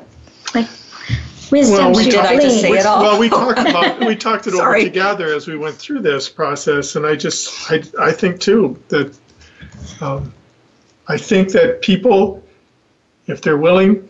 [0.53, 0.67] like
[1.51, 2.73] wisdom Well, we to did I just glean?
[2.73, 3.01] say it all?
[3.01, 6.95] Well, we talked about we talked it over together as we went through this process,
[6.95, 9.15] and I just I I think too that
[10.01, 10.33] um,
[11.07, 12.43] I think that people,
[13.27, 14.07] if they're willing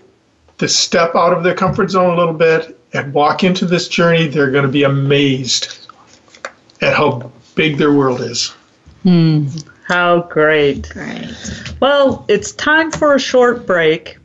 [0.57, 4.27] to step out of their comfort zone a little bit and walk into this journey,
[4.27, 5.87] they're going to be amazed
[6.81, 8.53] at how big their world is.
[9.87, 10.89] How great.
[10.89, 11.35] Great.
[11.79, 14.17] Well, it's time for a short break.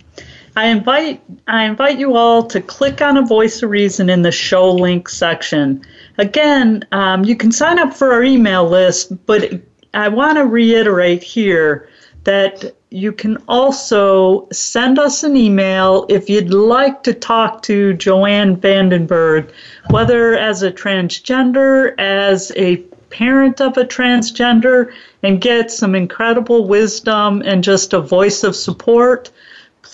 [0.57, 4.33] I invite I invite you all to click on a Voice of Reason in the
[4.33, 5.83] show link section.
[6.17, 9.61] Again, um, you can sign up for our email list, but
[9.93, 11.91] I want to reiterate here
[12.25, 18.57] that you can also send us an email if you'd like to talk to Joanne
[18.57, 19.53] Vandenberg,
[19.91, 22.77] whether as a transgender, as a
[23.11, 24.91] parent of a transgender,
[25.23, 29.31] and get some incredible wisdom and just a voice of support.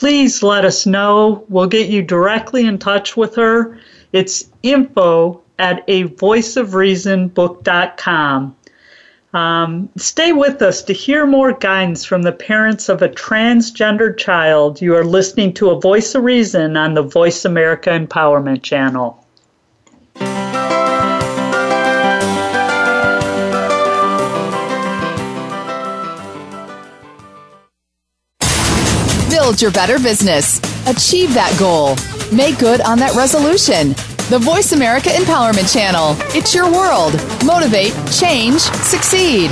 [0.03, 1.45] Please let us know.
[1.49, 3.79] We'll get you directly in touch with her.
[4.11, 6.13] It's info at a.
[9.33, 14.83] Um, stay with us to hear more guidance from the parents of a transgendered child.
[14.83, 19.22] You are listening to A Voice of Reason on the Voice America Empowerment Channel.
[29.53, 30.61] Build your better business.
[30.87, 31.97] Achieve that goal.
[32.35, 33.89] Make good on that resolution.
[34.31, 36.17] The Voice America Empowerment Channel.
[36.35, 37.13] It's your world.
[37.45, 39.51] Motivate, change, succeed.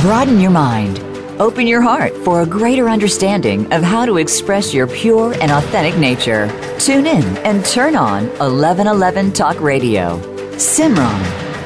[0.00, 0.98] Broaden your mind.
[1.40, 5.96] Open your heart for a greater understanding of how to express your pure and authentic
[5.96, 6.48] nature.
[6.80, 10.18] Tune in and turn on 1111 Talk Radio.
[10.56, 11.22] Simran,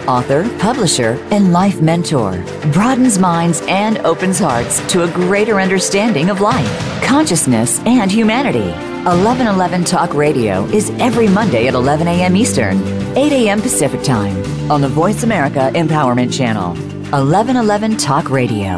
[0.08, 2.42] author, publisher, and life mentor,
[2.72, 8.70] broadens minds and opens hearts to a greater understanding of life, consciousness, and humanity.
[9.04, 12.36] 1111 Talk Radio is every Monday at 11 a.m.
[12.36, 12.82] Eastern,
[13.16, 13.60] 8 a.m.
[13.60, 14.36] Pacific Time
[14.70, 16.74] on the Voice America Empowerment Channel.
[17.10, 18.76] 1111 Talk Radio.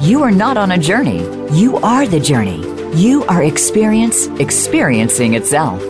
[0.00, 1.20] You are not on a journey.
[1.56, 2.60] You are the journey.
[2.94, 5.80] You are experience experiencing itself.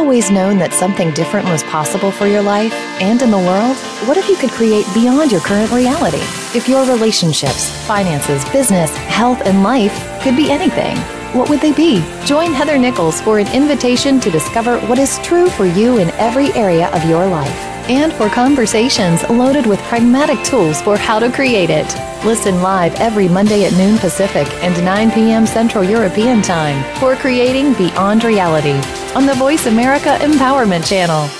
[0.00, 2.72] Always known that something different was possible for your life
[3.02, 3.76] and in the world?
[4.08, 6.22] What if you could create beyond your current reality?
[6.56, 9.92] If your relationships, finances, business, health, and life
[10.22, 10.96] could be anything,
[11.36, 12.02] what would they be?
[12.24, 16.50] Join Heather Nichols for an invitation to discover what is true for you in every
[16.54, 21.70] area of your life and for conversations loaded with pragmatic tools for how to create
[21.70, 21.86] it.
[22.24, 25.46] Listen live every Monday at noon Pacific and 9 p.m.
[25.46, 28.80] Central European Time for Creating Beyond Reality
[29.14, 31.39] on the Voice America Empowerment Channel.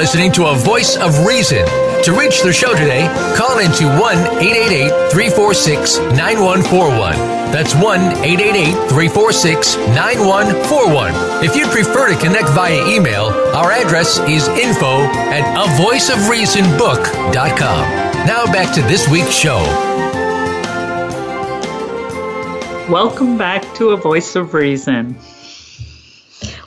[0.00, 1.62] Listening to a voice of reason.
[2.04, 3.04] To reach the show today,
[3.36, 7.12] call into 1 888 346 9141.
[7.52, 7.84] That's 1
[8.24, 11.44] 888 346 9141.
[11.44, 16.30] If you'd prefer to connect via email, our address is info at a voice of
[16.30, 17.80] reason avoiceofreasonbook.com.
[18.24, 19.60] Now back to this week's show.
[22.88, 25.14] Welcome back to A Voice of Reason.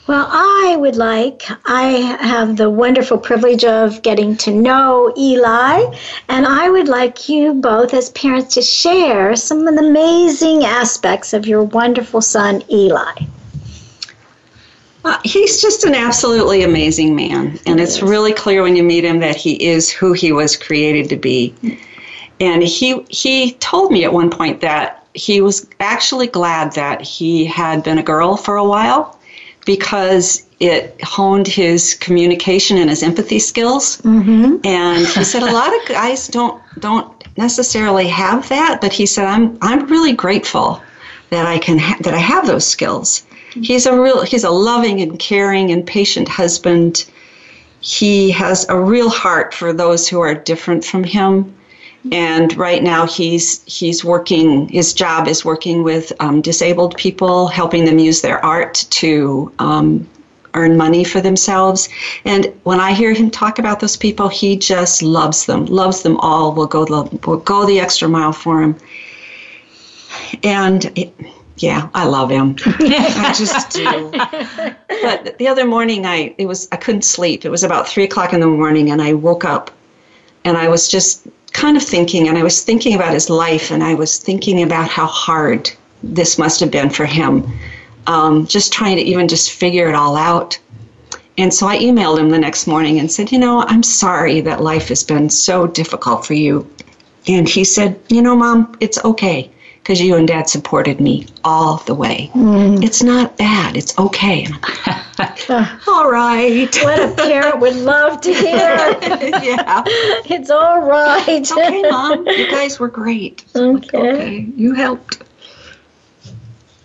[0.06, 1.84] Well, I would like, I
[2.20, 5.82] have the wonderful privilege of getting to know Eli,
[6.28, 11.32] and I would like you both as parents to share some of the amazing aspects
[11.32, 13.14] of your wonderful son, Eli.
[15.06, 17.58] Uh, he's just an absolutely amazing man.
[17.64, 21.08] And it's really clear when you meet him that he is who he was created
[21.10, 21.54] to be.
[22.40, 27.46] And he, he told me at one point that he was actually glad that he
[27.46, 29.13] had been a girl for a while
[29.64, 34.00] because it honed his communication and his empathy skills.
[34.02, 34.56] Mm-hmm.
[34.64, 39.26] And he said a lot of guys don't don't necessarily have that, but he said
[39.26, 40.82] I'm I'm really grateful
[41.30, 43.24] that I can ha- that I have those skills.
[43.50, 47.04] He's a real he's a loving and caring and patient husband.
[47.80, 51.54] He has a real heart for those who are different from him.
[52.12, 54.68] And right now he's he's working.
[54.68, 60.06] His job is working with um, disabled people, helping them use their art to um,
[60.54, 61.88] earn money for themselves.
[62.24, 66.16] And when I hear him talk about those people, he just loves them, loves them
[66.18, 66.52] all.
[66.52, 68.76] Will go the will go the extra mile for him.
[70.42, 71.14] And it,
[71.56, 72.56] yeah, I love him.
[72.66, 74.10] I just do.
[75.02, 77.44] But the other morning, I it was I couldn't sleep.
[77.44, 79.70] It was about three o'clock in the morning, and I woke up,
[80.44, 83.82] and I was just kind of thinking, and I was thinking about his life, and
[83.82, 85.70] I was thinking about how hard
[86.02, 87.50] this must have been for him,
[88.06, 90.58] um, just trying to even just figure it all out.
[91.38, 94.62] And so I emailed him the next morning and said, you know, I'm sorry that
[94.62, 96.70] life has been so difficult for you.
[97.26, 99.50] And he said, you know, mom, it's okay
[99.84, 102.30] because you and dad supported me all the way.
[102.32, 102.82] Mm.
[102.82, 103.76] It's not bad.
[103.76, 104.46] It's okay.
[105.86, 106.74] all right.
[106.82, 108.48] What a parent would love to hear.
[109.42, 109.82] yeah.
[110.24, 111.28] It's all right.
[111.28, 112.26] It's okay, mom.
[112.26, 113.44] You guys were great.
[113.54, 113.98] Okay.
[113.98, 114.46] Okay.
[114.56, 115.22] You helped.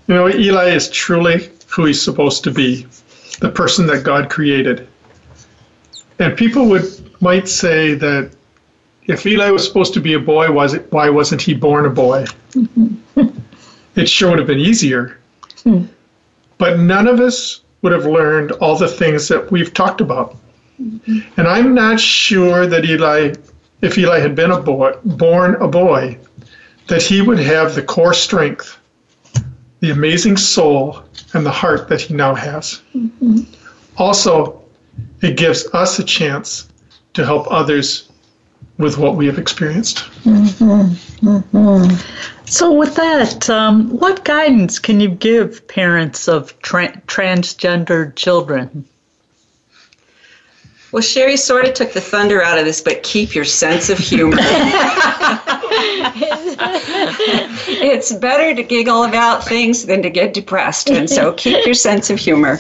[0.08, 2.86] You know, Eli is truly who he's supposed to be,
[3.39, 4.89] the person that God created.
[6.20, 6.84] And people would
[7.22, 8.32] might say that
[9.10, 11.89] if Eli was supposed to be a boy, was it, why wasn't he born a
[11.89, 12.26] boy?
[13.95, 15.18] it sure would have been easier.
[16.60, 20.36] But none of us would have learned all the things that we've talked about.
[20.78, 23.34] And I'm not sure that Eli,
[23.82, 26.20] if Eli had been a boy, born a boy,
[26.88, 28.78] that he would have the core strength,
[29.80, 31.03] the amazing soul,
[31.34, 32.82] and the heart that he now has.
[32.93, 33.41] Mm-hmm.
[33.97, 34.64] Also,
[35.22, 36.70] it gives us a chance
[37.14, 38.09] to help others
[38.80, 40.05] with what we have experienced.
[42.45, 48.86] So, with that, um, what guidance can you give parents of tra- transgendered children?
[50.91, 53.99] Well, Sherry sort of took the thunder out of this, but keep your sense of
[53.99, 54.38] humor.
[57.67, 62.09] it's better to giggle about things than to get depressed, and so keep your sense
[62.09, 62.59] of humor.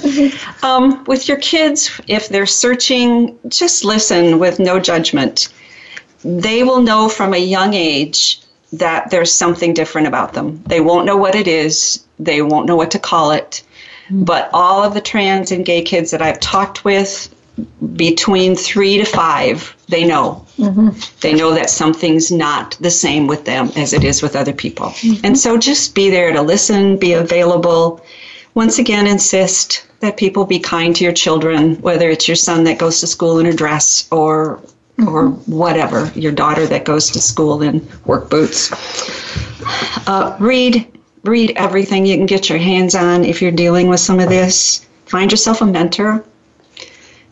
[0.61, 5.51] Um, with your kids, if they're searching, just listen with no judgment.
[6.23, 8.41] They will know from a young age
[8.73, 10.61] that there's something different about them.
[10.67, 13.63] They won't know what it is, they won't know what to call it.
[14.07, 14.23] Hmm.
[14.23, 17.33] But all of the trans and gay kids that I've talked with,
[17.95, 20.45] between three to five, they know.
[20.57, 20.89] Mm-hmm.
[21.21, 24.87] They know that something's not the same with them as it is with other people.
[24.87, 25.25] Mm-hmm.
[25.25, 28.03] And so just be there to listen, be available.
[28.53, 32.79] Once again, insist that people be kind to your children, whether it's your son that
[32.79, 34.61] goes to school in a dress or
[35.07, 38.71] or whatever, your daughter that goes to school in work boots.
[40.07, 40.85] Uh, read
[41.23, 44.85] read everything you can get your hands on if you're dealing with some of this.
[45.05, 46.23] Find yourself a mentor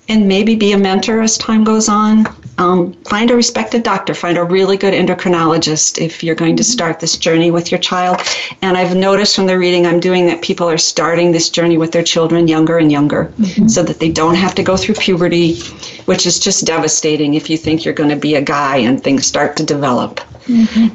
[0.10, 2.26] and maybe be a mentor as time goes on.
[2.60, 6.99] Um, find a respected doctor, find a really good endocrinologist if you're going to start
[6.99, 8.22] this journey with your child.
[8.64, 11.91] And I've noticed from the reading I'm doing that people are starting this journey with
[11.91, 13.32] their children younger and younger
[13.68, 15.60] so that they don't have to go through puberty,
[16.05, 19.28] which is just devastating if you think you're going to be a guy and things
[19.28, 20.20] start to develop.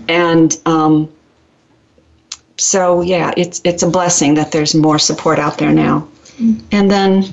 [0.08, 1.08] And um,
[2.56, 6.08] so, yeah, it's, it's a blessing that there's more support out there now.
[6.72, 7.24] And then,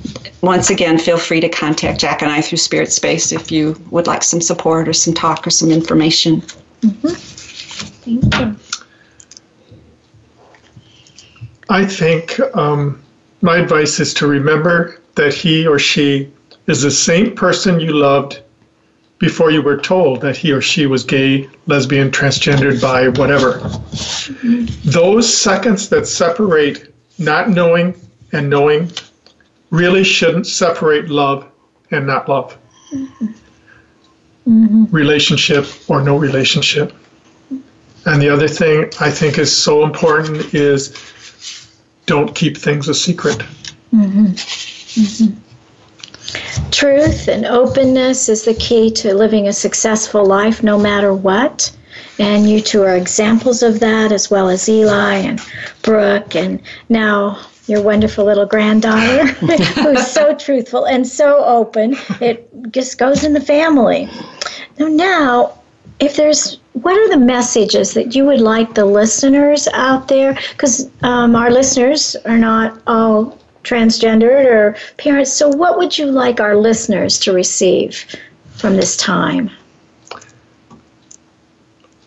[0.42, 4.08] once again, feel free to contact Jack and I through Spirit Space if you would
[4.08, 6.42] like some support or some talk or some information.
[8.02, 8.56] Thank you.
[11.70, 13.02] I think um,
[13.42, 16.32] my advice is to remember that he or she
[16.68, 18.42] is the same person you loved
[19.20, 23.60] before you were told that he or she was gay, lesbian, transgendered, bi, whatever.
[24.86, 27.96] Those seconds that separate not knowing
[28.32, 28.90] and knowing
[29.72, 31.50] really shouldn't separate love
[31.92, 32.58] and not love.
[34.48, 34.86] Mm-hmm.
[34.92, 36.94] Relationship or no relationship.
[38.06, 40.96] And the other thing I think is so important is
[42.06, 43.38] don't keep things a secret.
[43.94, 44.26] Mm-hmm.
[44.26, 45.40] Mm-hmm.
[46.72, 51.76] Truth and openness is the key to living a successful life no matter what.
[52.20, 55.40] And you two are examples of that, as well as Eli and
[55.84, 57.40] Brooke, and now
[57.70, 59.28] your wonderful little granddaughter,
[59.82, 61.96] who's so truthful and so open.
[62.20, 64.10] It just goes in the family.
[64.78, 65.60] Now, now,
[66.00, 70.38] if there's what are the messages that you would like the listeners out there?
[70.52, 75.32] Because um, our listeners are not all transgendered or parents.
[75.32, 78.06] So, what would you like our listeners to receive
[78.56, 79.52] from this time?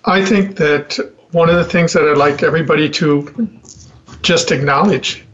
[0.05, 0.99] I think that
[1.33, 3.51] one of the things that I'd like everybody to
[4.23, 5.25] just acknowledge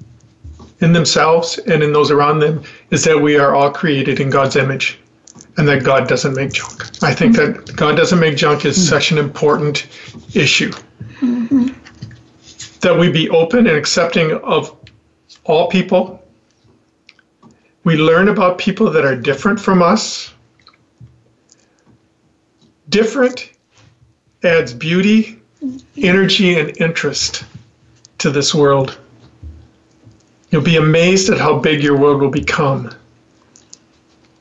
[0.80, 4.56] in themselves and in those around them is that we are all created in God's
[4.56, 4.98] image
[5.56, 7.02] and that God doesn't make junk.
[7.02, 7.64] I think mm-hmm.
[7.66, 8.88] that God doesn't make junk is mm-hmm.
[8.88, 9.88] such an important
[10.34, 10.70] issue.
[11.20, 11.68] Mm-hmm.
[12.80, 14.74] That we be open and accepting of
[15.44, 16.22] all people.
[17.82, 20.32] We learn about people that are different from us.
[22.88, 23.50] Different
[24.44, 25.40] adds beauty,
[25.96, 27.44] energy, and interest
[28.18, 28.98] to this world.
[30.50, 32.94] You'll be amazed at how big your world will become.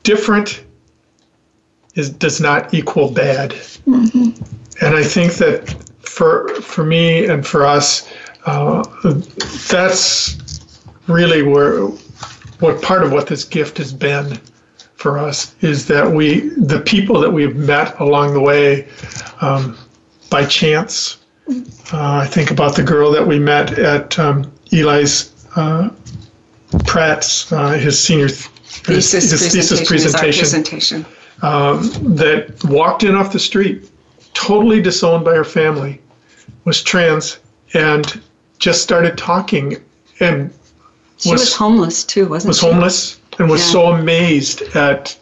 [0.02, 0.64] Different
[1.94, 3.50] is does not equal bad.
[3.50, 4.84] Mm-hmm.
[4.84, 5.68] And I think that
[6.00, 8.10] for for me and for us,
[8.46, 8.82] uh,
[9.70, 10.70] that's
[11.08, 11.86] really where
[12.60, 14.40] what part of what this gift has been
[14.94, 18.88] for us is that we the people that we've met along the way
[19.40, 19.76] um,
[20.30, 21.18] by chance.
[21.92, 25.88] Uh, I think about the girl that we met at um, Eli's uh,
[26.88, 31.06] Pratt's uh, his senior th- thesis, his, his thesis presentation, presentation.
[31.42, 31.82] Um,
[32.16, 33.90] that walked in off the street,
[34.34, 36.00] totally disowned by her family,
[36.64, 37.38] was trans,
[37.74, 38.20] and
[38.58, 39.76] just started talking
[40.20, 40.52] and
[41.18, 42.66] she was, was homeless too, wasn't was she?
[42.66, 43.72] Was homeless and was yeah.
[43.72, 45.16] so amazed at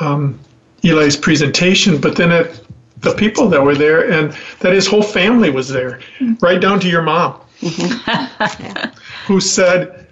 [0.00, 0.38] um,
[0.84, 2.60] Eli's presentation, but then at
[2.98, 6.34] the people that were there, and that his whole family was there, mm-hmm.
[6.44, 8.90] right down to your mom, mm-hmm.
[9.26, 10.06] who said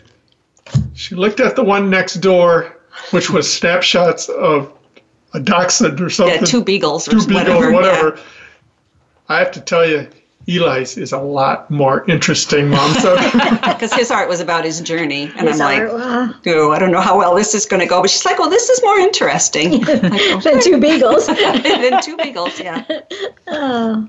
[0.95, 2.77] she looked at the one next door,
[3.11, 4.73] which was snapshots of
[5.35, 6.41] a dachshund or something.
[6.41, 7.73] Yeah, two beagles two or beagles, whatever.
[7.73, 8.16] whatever.
[8.16, 8.23] Yeah.
[9.29, 10.09] I have to tell you,
[10.49, 12.95] Eli's is a lot more interesting, Mom.
[12.95, 16.91] Because his art was about his journey, and his I'm art, like, oh, I don't
[16.91, 18.01] know how well this is going to go.
[18.01, 21.27] But she's like, well, this is more interesting oh, than two beagles.
[21.27, 22.83] than two beagles, yeah.
[23.49, 24.09] Oh.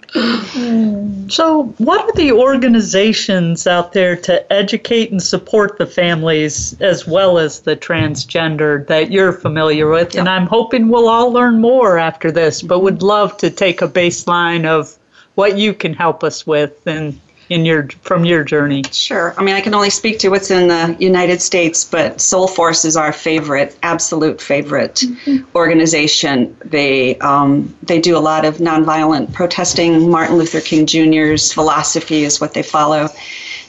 [1.27, 7.37] So, what are the organizations out there to educate and support the families as well
[7.37, 10.13] as the transgender that you're familiar with?
[10.13, 10.21] Yep.
[10.21, 13.89] And I'm hoping we'll all learn more after this, but would love to take a
[13.89, 14.98] baseline of
[15.39, 17.17] what you can help us with and
[17.47, 18.83] in your from your journey.
[18.91, 19.33] Sure.
[19.37, 22.97] I mean, I can only speak to what's in the United States, but Soulforce is
[22.97, 25.57] our favorite, absolute favorite mm-hmm.
[25.57, 26.57] organization.
[26.65, 30.11] They um, they do a lot of nonviolent protesting.
[30.11, 33.07] Martin Luther King Jr.'s philosophy is what they follow.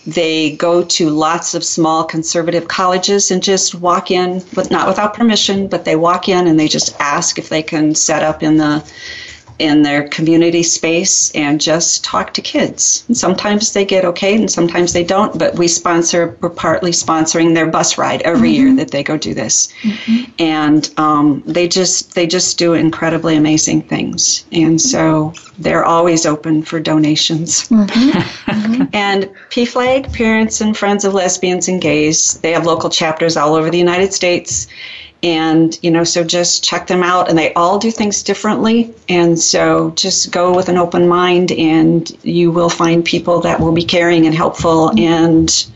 [0.07, 5.15] They go to lots of small conservative colleges and just walk in, but not without
[5.15, 8.57] permission, but they walk in and they just ask if they can set up in
[8.57, 8.83] the
[9.61, 13.05] in their community space and just talk to kids.
[13.09, 17.55] And sometimes they get okay and sometimes they don't, but we sponsor, we're partly sponsoring
[17.55, 18.67] their bus ride every mm-hmm.
[18.69, 19.73] year that they go do this.
[19.83, 20.33] Mm-hmm.
[20.39, 24.45] And um, they just they just do incredibly amazing things.
[24.51, 27.69] And so they're always open for donations.
[27.69, 28.11] Mm-hmm.
[28.51, 28.85] mm-hmm.
[28.95, 33.71] and PFLAG, Parents and Friends of Lesbians and Gays, they have local chapters all over
[33.71, 34.67] the United States
[35.23, 39.39] and you know so just check them out and they all do things differently and
[39.39, 43.85] so just go with an open mind and you will find people that will be
[43.85, 44.99] caring and helpful mm-hmm.
[44.99, 45.67] and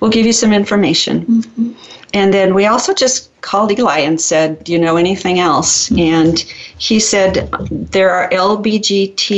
[0.00, 1.72] will give you some information mm-hmm.
[2.12, 6.00] and then we also just called eli and said do you know anything else mm-hmm.
[6.00, 6.40] and
[6.76, 9.28] he said there are lbgtqia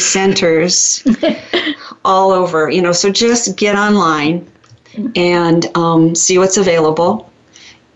[0.00, 1.02] centers
[2.04, 4.46] all over you know so just get online
[5.16, 7.30] and um, see what's available.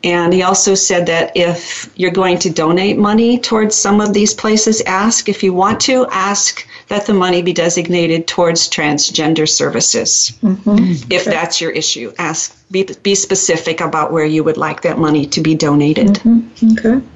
[0.04, 4.34] And he also said that if you're going to donate money towards some of these
[4.34, 10.38] places, ask if you want to, ask that the money be designated towards transgender services.
[10.42, 11.10] Mm-hmm.
[11.10, 15.26] If that's your issue, ask be, be specific about where you would like that money
[15.26, 16.20] to be donated.
[16.22, 16.78] Mm-hmm.
[16.78, 17.06] Okay.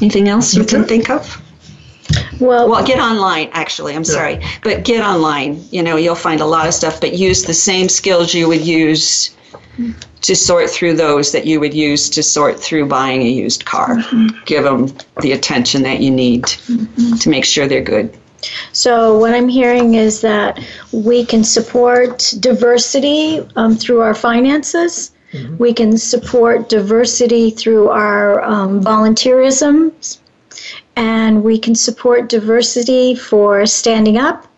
[0.00, 1.42] Anything else you can think of?
[2.40, 3.50] Well, well, get online.
[3.52, 4.12] Actually, I'm yeah.
[4.12, 5.64] sorry, but get online.
[5.70, 7.00] You know, you'll find a lot of stuff.
[7.00, 9.36] But use the same skills you would use
[10.22, 13.96] to sort through those that you would use to sort through buying a used car.
[13.96, 14.44] Mm-hmm.
[14.44, 14.92] Give them
[15.22, 17.14] the attention that you need mm-hmm.
[17.14, 18.16] to make sure they're good.
[18.72, 20.60] So, what I'm hearing is that
[20.92, 25.12] we can support diversity um, through our finances.
[25.32, 25.56] Mm-hmm.
[25.58, 29.92] We can support diversity through our um, volunteerism
[30.98, 34.48] and we can support diversity for standing up,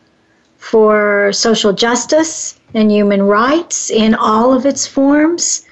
[0.56, 5.66] for social justice and human rights in all of its forms.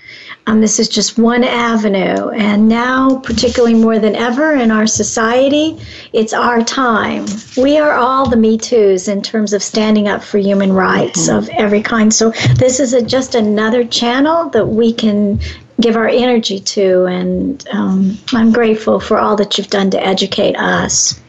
[0.46, 5.78] Um, this is just one avenue, and now, particularly more than ever in our society,
[6.12, 7.24] it's our time.
[7.56, 11.38] We are all the Me Too's in terms of standing up for human rights mm-hmm.
[11.38, 12.12] of every kind.
[12.12, 15.40] So, this is a, just another channel that we can
[15.80, 20.56] give our energy to, and um, I'm grateful for all that you've done to educate
[20.56, 21.20] us.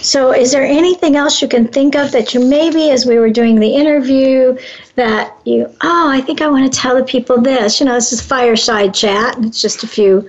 [0.00, 3.30] So, is there anything else you can think of that you maybe, as we were
[3.30, 4.56] doing the interview,
[4.94, 7.78] that you, oh, I think I want to tell the people this?
[7.78, 10.28] You know, this is fireside chat, and it's just a few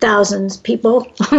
[0.00, 1.10] thousands people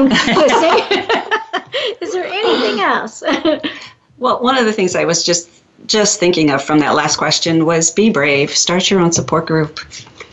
[2.02, 3.24] is there anything else?
[4.18, 5.50] well, one of the things I was just
[5.86, 8.50] just thinking of from that last question was be brave.
[8.50, 9.80] Start your own support group.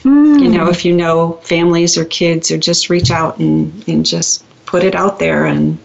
[0.05, 0.43] Mm.
[0.43, 4.45] You know, if you know families or kids, or just reach out and, and just
[4.67, 5.79] put it out there and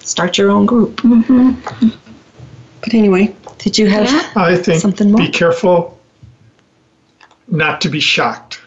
[0.00, 0.96] start your own group.
[1.02, 1.88] Mm-hmm.
[2.80, 4.32] But anyway, did you have yeah.
[4.34, 5.20] I think something more?
[5.20, 6.00] Be careful
[7.48, 8.60] not to be shocked.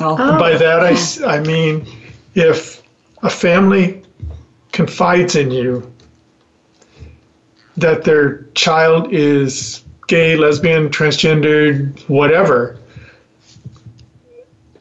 [0.00, 0.16] Oh.
[0.38, 1.86] By that I, I mean
[2.34, 2.82] if
[3.22, 4.02] a family
[4.72, 5.92] confides in you
[7.76, 12.78] that their child is gay, lesbian, transgendered, whatever,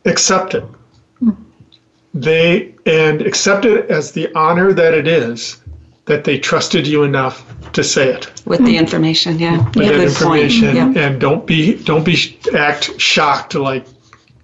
[0.07, 0.63] accept it.
[2.13, 5.61] They and accept it as the honor that it is
[6.05, 9.37] that they trusted you enough to say it with the information.
[9.37, 10.93] Yeah, with yeah, that information, yeah.
[10.95, 13.85] and don't be don't be act shocked like.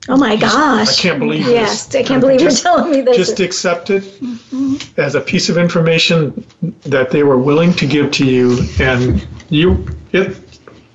[0.09, 0.99] Oh my gosh!
[0.99, 1.95] I can't believe yes, this.
[1.95, 3.15] I can't believe just, you're telling me this.
[3.15, 4.99] Just accept it mm-hmm.
[4.99, 6.45] as a piece of information
[6.81, 10.37] that they were willing to give to you, and you it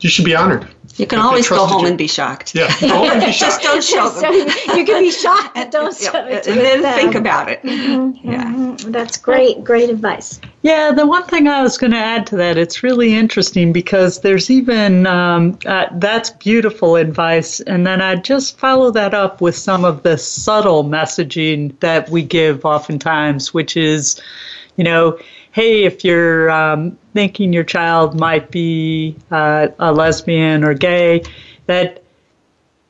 [0.01, 0.69] you should be honored.
[0.99, 1.89] You can always go home you.
[1.89, 2.57] and be shocked.
[2.57, 3.63] Yeah, go home and be shocked.
[3.63, 4.33] Just don't show them.
[4.77, 6.47] you can be shocked, but don't show it.
[6.49, 6.99] And then them.
[6.99, 7.63] think about it.
[7.63, 8.91] Mm-hmm, yeah, mm-hmm.
[8.91, 9.63] that's great.
[9.63, 10.41] Great advice.
[10.63, 14.23] Yeah, the one thing I was going to add to that, it's really interesting because
[14.23, 19.57] there's even um, uh, that's beautiful advice, and then I just follow that up with
[19.57, 24.21] some of the subtle messaging that we give oftentimes, which is,
[24.77, 25.19] you know
[25.59, 31.21] hey, if you're um, thinking your child might be uh, a lesbian or gay,
[31.67, 32.05] that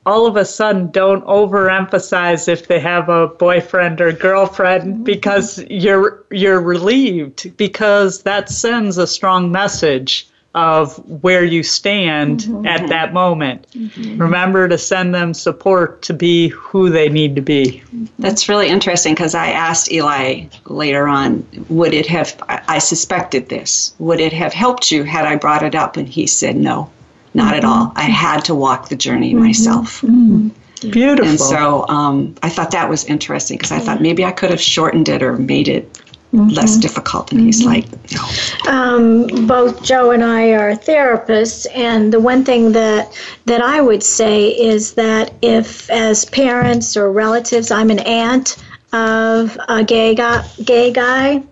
[0.05, 6.23] all of a sudden don't overemphasize if they have a boyfriend or girlfriend because you're
[6.31, 12.67] you're relieved because that sends a strong message of where you stand mm-hmm.
[12.67, 13.67] at that moment.
[13.73, 14.21] Mm-hmm.
[14.21, 17.83] Remember to send them support to be who they need to be.
[18.19, 23.95] That's really interesting because I asked Eli later on, would it have, I suspected this,
[23.99, 25.97] would it have helped you had I brought it up?
[25.97, 26.91] And he said, no,
[27.35, 27.59] not mm-hmm.
[27.59, 27.93] at all.
[27.95, 29.45] I had to walk the journey mm-hmm.
[29.45, 30.01] myself.
[30.01, 30.49] Mm-hmm.
[30.91, 31.29] Beautiful.
[31.29, 34.61] And so um, I thought that was interesting because I thought maybe I could have
[34.61, 36.01] shortened it or made it
[36.33, 36.49] Mm-hmm.
[36.49, 37.33] less difficult.
[37.33, 38.71] And he's like, no.
[38.71, 44.03] Um, both Joe and I are therapists, and the one thing that that I would
[44.03, 48.63] say is that if, as parents or relatives, I'm an aunt
[48.93, 51.43] of a gay guy, gay guy,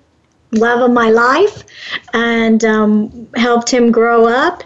[0.53, 1.65] love of my life,
[2.13, 4.63] and um, helped him grow up.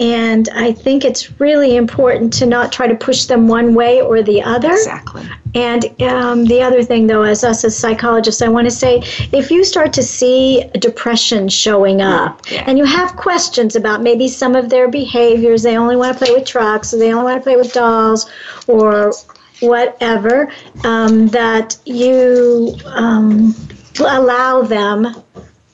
[0.00, 4.22] And I think it's really important to not try to push them one way or
[4.22, 4.72] the other.
[4.72, 5.24] Exactly.
[5.54, 9.52] And um, the other thing, though, as us as psychologists, I want to say if
[9.52, 12.64] you start to see depression showing up yeah.
[12.66, 16.34] and you have questions about maybe some of their behaviors, they only want to play
[16.34, 18.28] with trucks or they only want to play with dolls
[18.66, 19.12] or
[19.60, 23.54] whatever, um, that you um,
[24.00, 25.14] allow them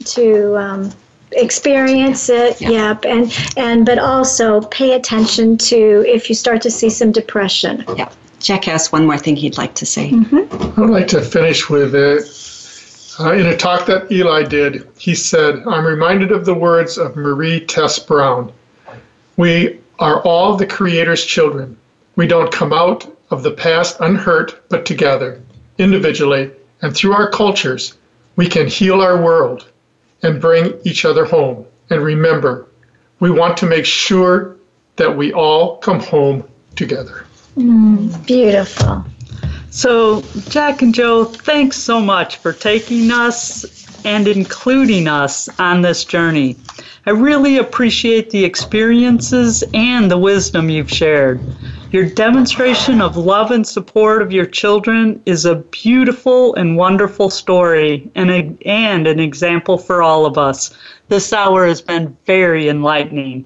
[0.04, 0.92] to um,
[1.32, 2.70] experience it yeah.
[2.70, 7.84] yep and and but also pay attention to if you start to see some depression.
[7.96, 8.12] Yeah.
[8.40, 10.10] Jack has one more thing he'd like to say.
[10.10, 10.80] Mm-hmm.
[10.82, 12.22] i'd like to finish with it
[13.20, 17.16] uh, in a talk that eli did he said i'm reminded of the words of
[17.16, 18.52] marie tess brown.
[19.36, 21.76] We are all the creator's children.
[22.16, 25.40] We don't come out of the past unhurt but together
[25.78, 26.50] individually
[26.82, 27.96] and through our cultures
[28.36, 29.69] we can heal our world
[30.22, 31.66] and bring each other home.
[31.90, 32.68] And remember,
[33.20, 34.56] we want to make sure
[34.96, 36.44] that we all come home
[36.76, 37.26] together.
[37.56, 39.04] Mm, beautiful.
[39.70, 46.04] So, Jack and Joe, thanks so much for taking us and including us on this
[46.04, 46.56] journey.
[47.06, 51.40] I really appreciate the experiences and the wisdom you've shared.
[51.92, 58.08] Your demonstration of love and support of your children is a beautiful and wonderful story
[58.14, 60.72] and, a, and an example for all of us.
[61.08, 63.44] This hour has been very enlightening.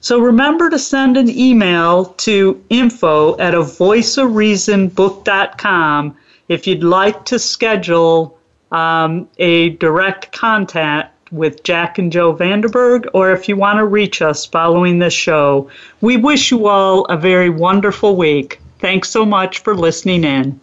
[0.00, 6.16] So remember to send an email to info at a voiceofreasonbook.com
[6.48, 8.38] if you'd like to schedule
[8.74, 14.20] um, a direct contact with Jack and Joe Vanderberg, or if you want to reach
[14.20, 15.70] us following this show.
[16.00, 18.60] We wish you all a very wonderful week.
[18.80, 20.60] Thanks so much for listening in.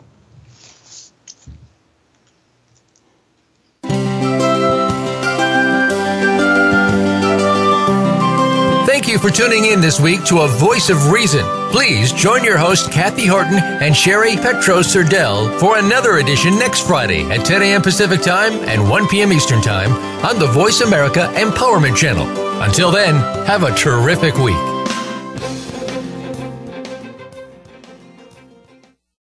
[9.12, 11.43] You for tuning in this week to A Voice of Reason.
[11.72, 17.30] Please join your host, Kathy Horton and Sherry Petro Serdell for another edition next Friday
[17.30, 17.82] at 10 a.m.
[17.82, 19.34] Pacific Time and 1 p.m.
[19.34, 19.91] Eastern Time
[20.26, 22.26] on the Voice America Empowerment Channel.
[22.62, 24.70] Until then, have a terrific week.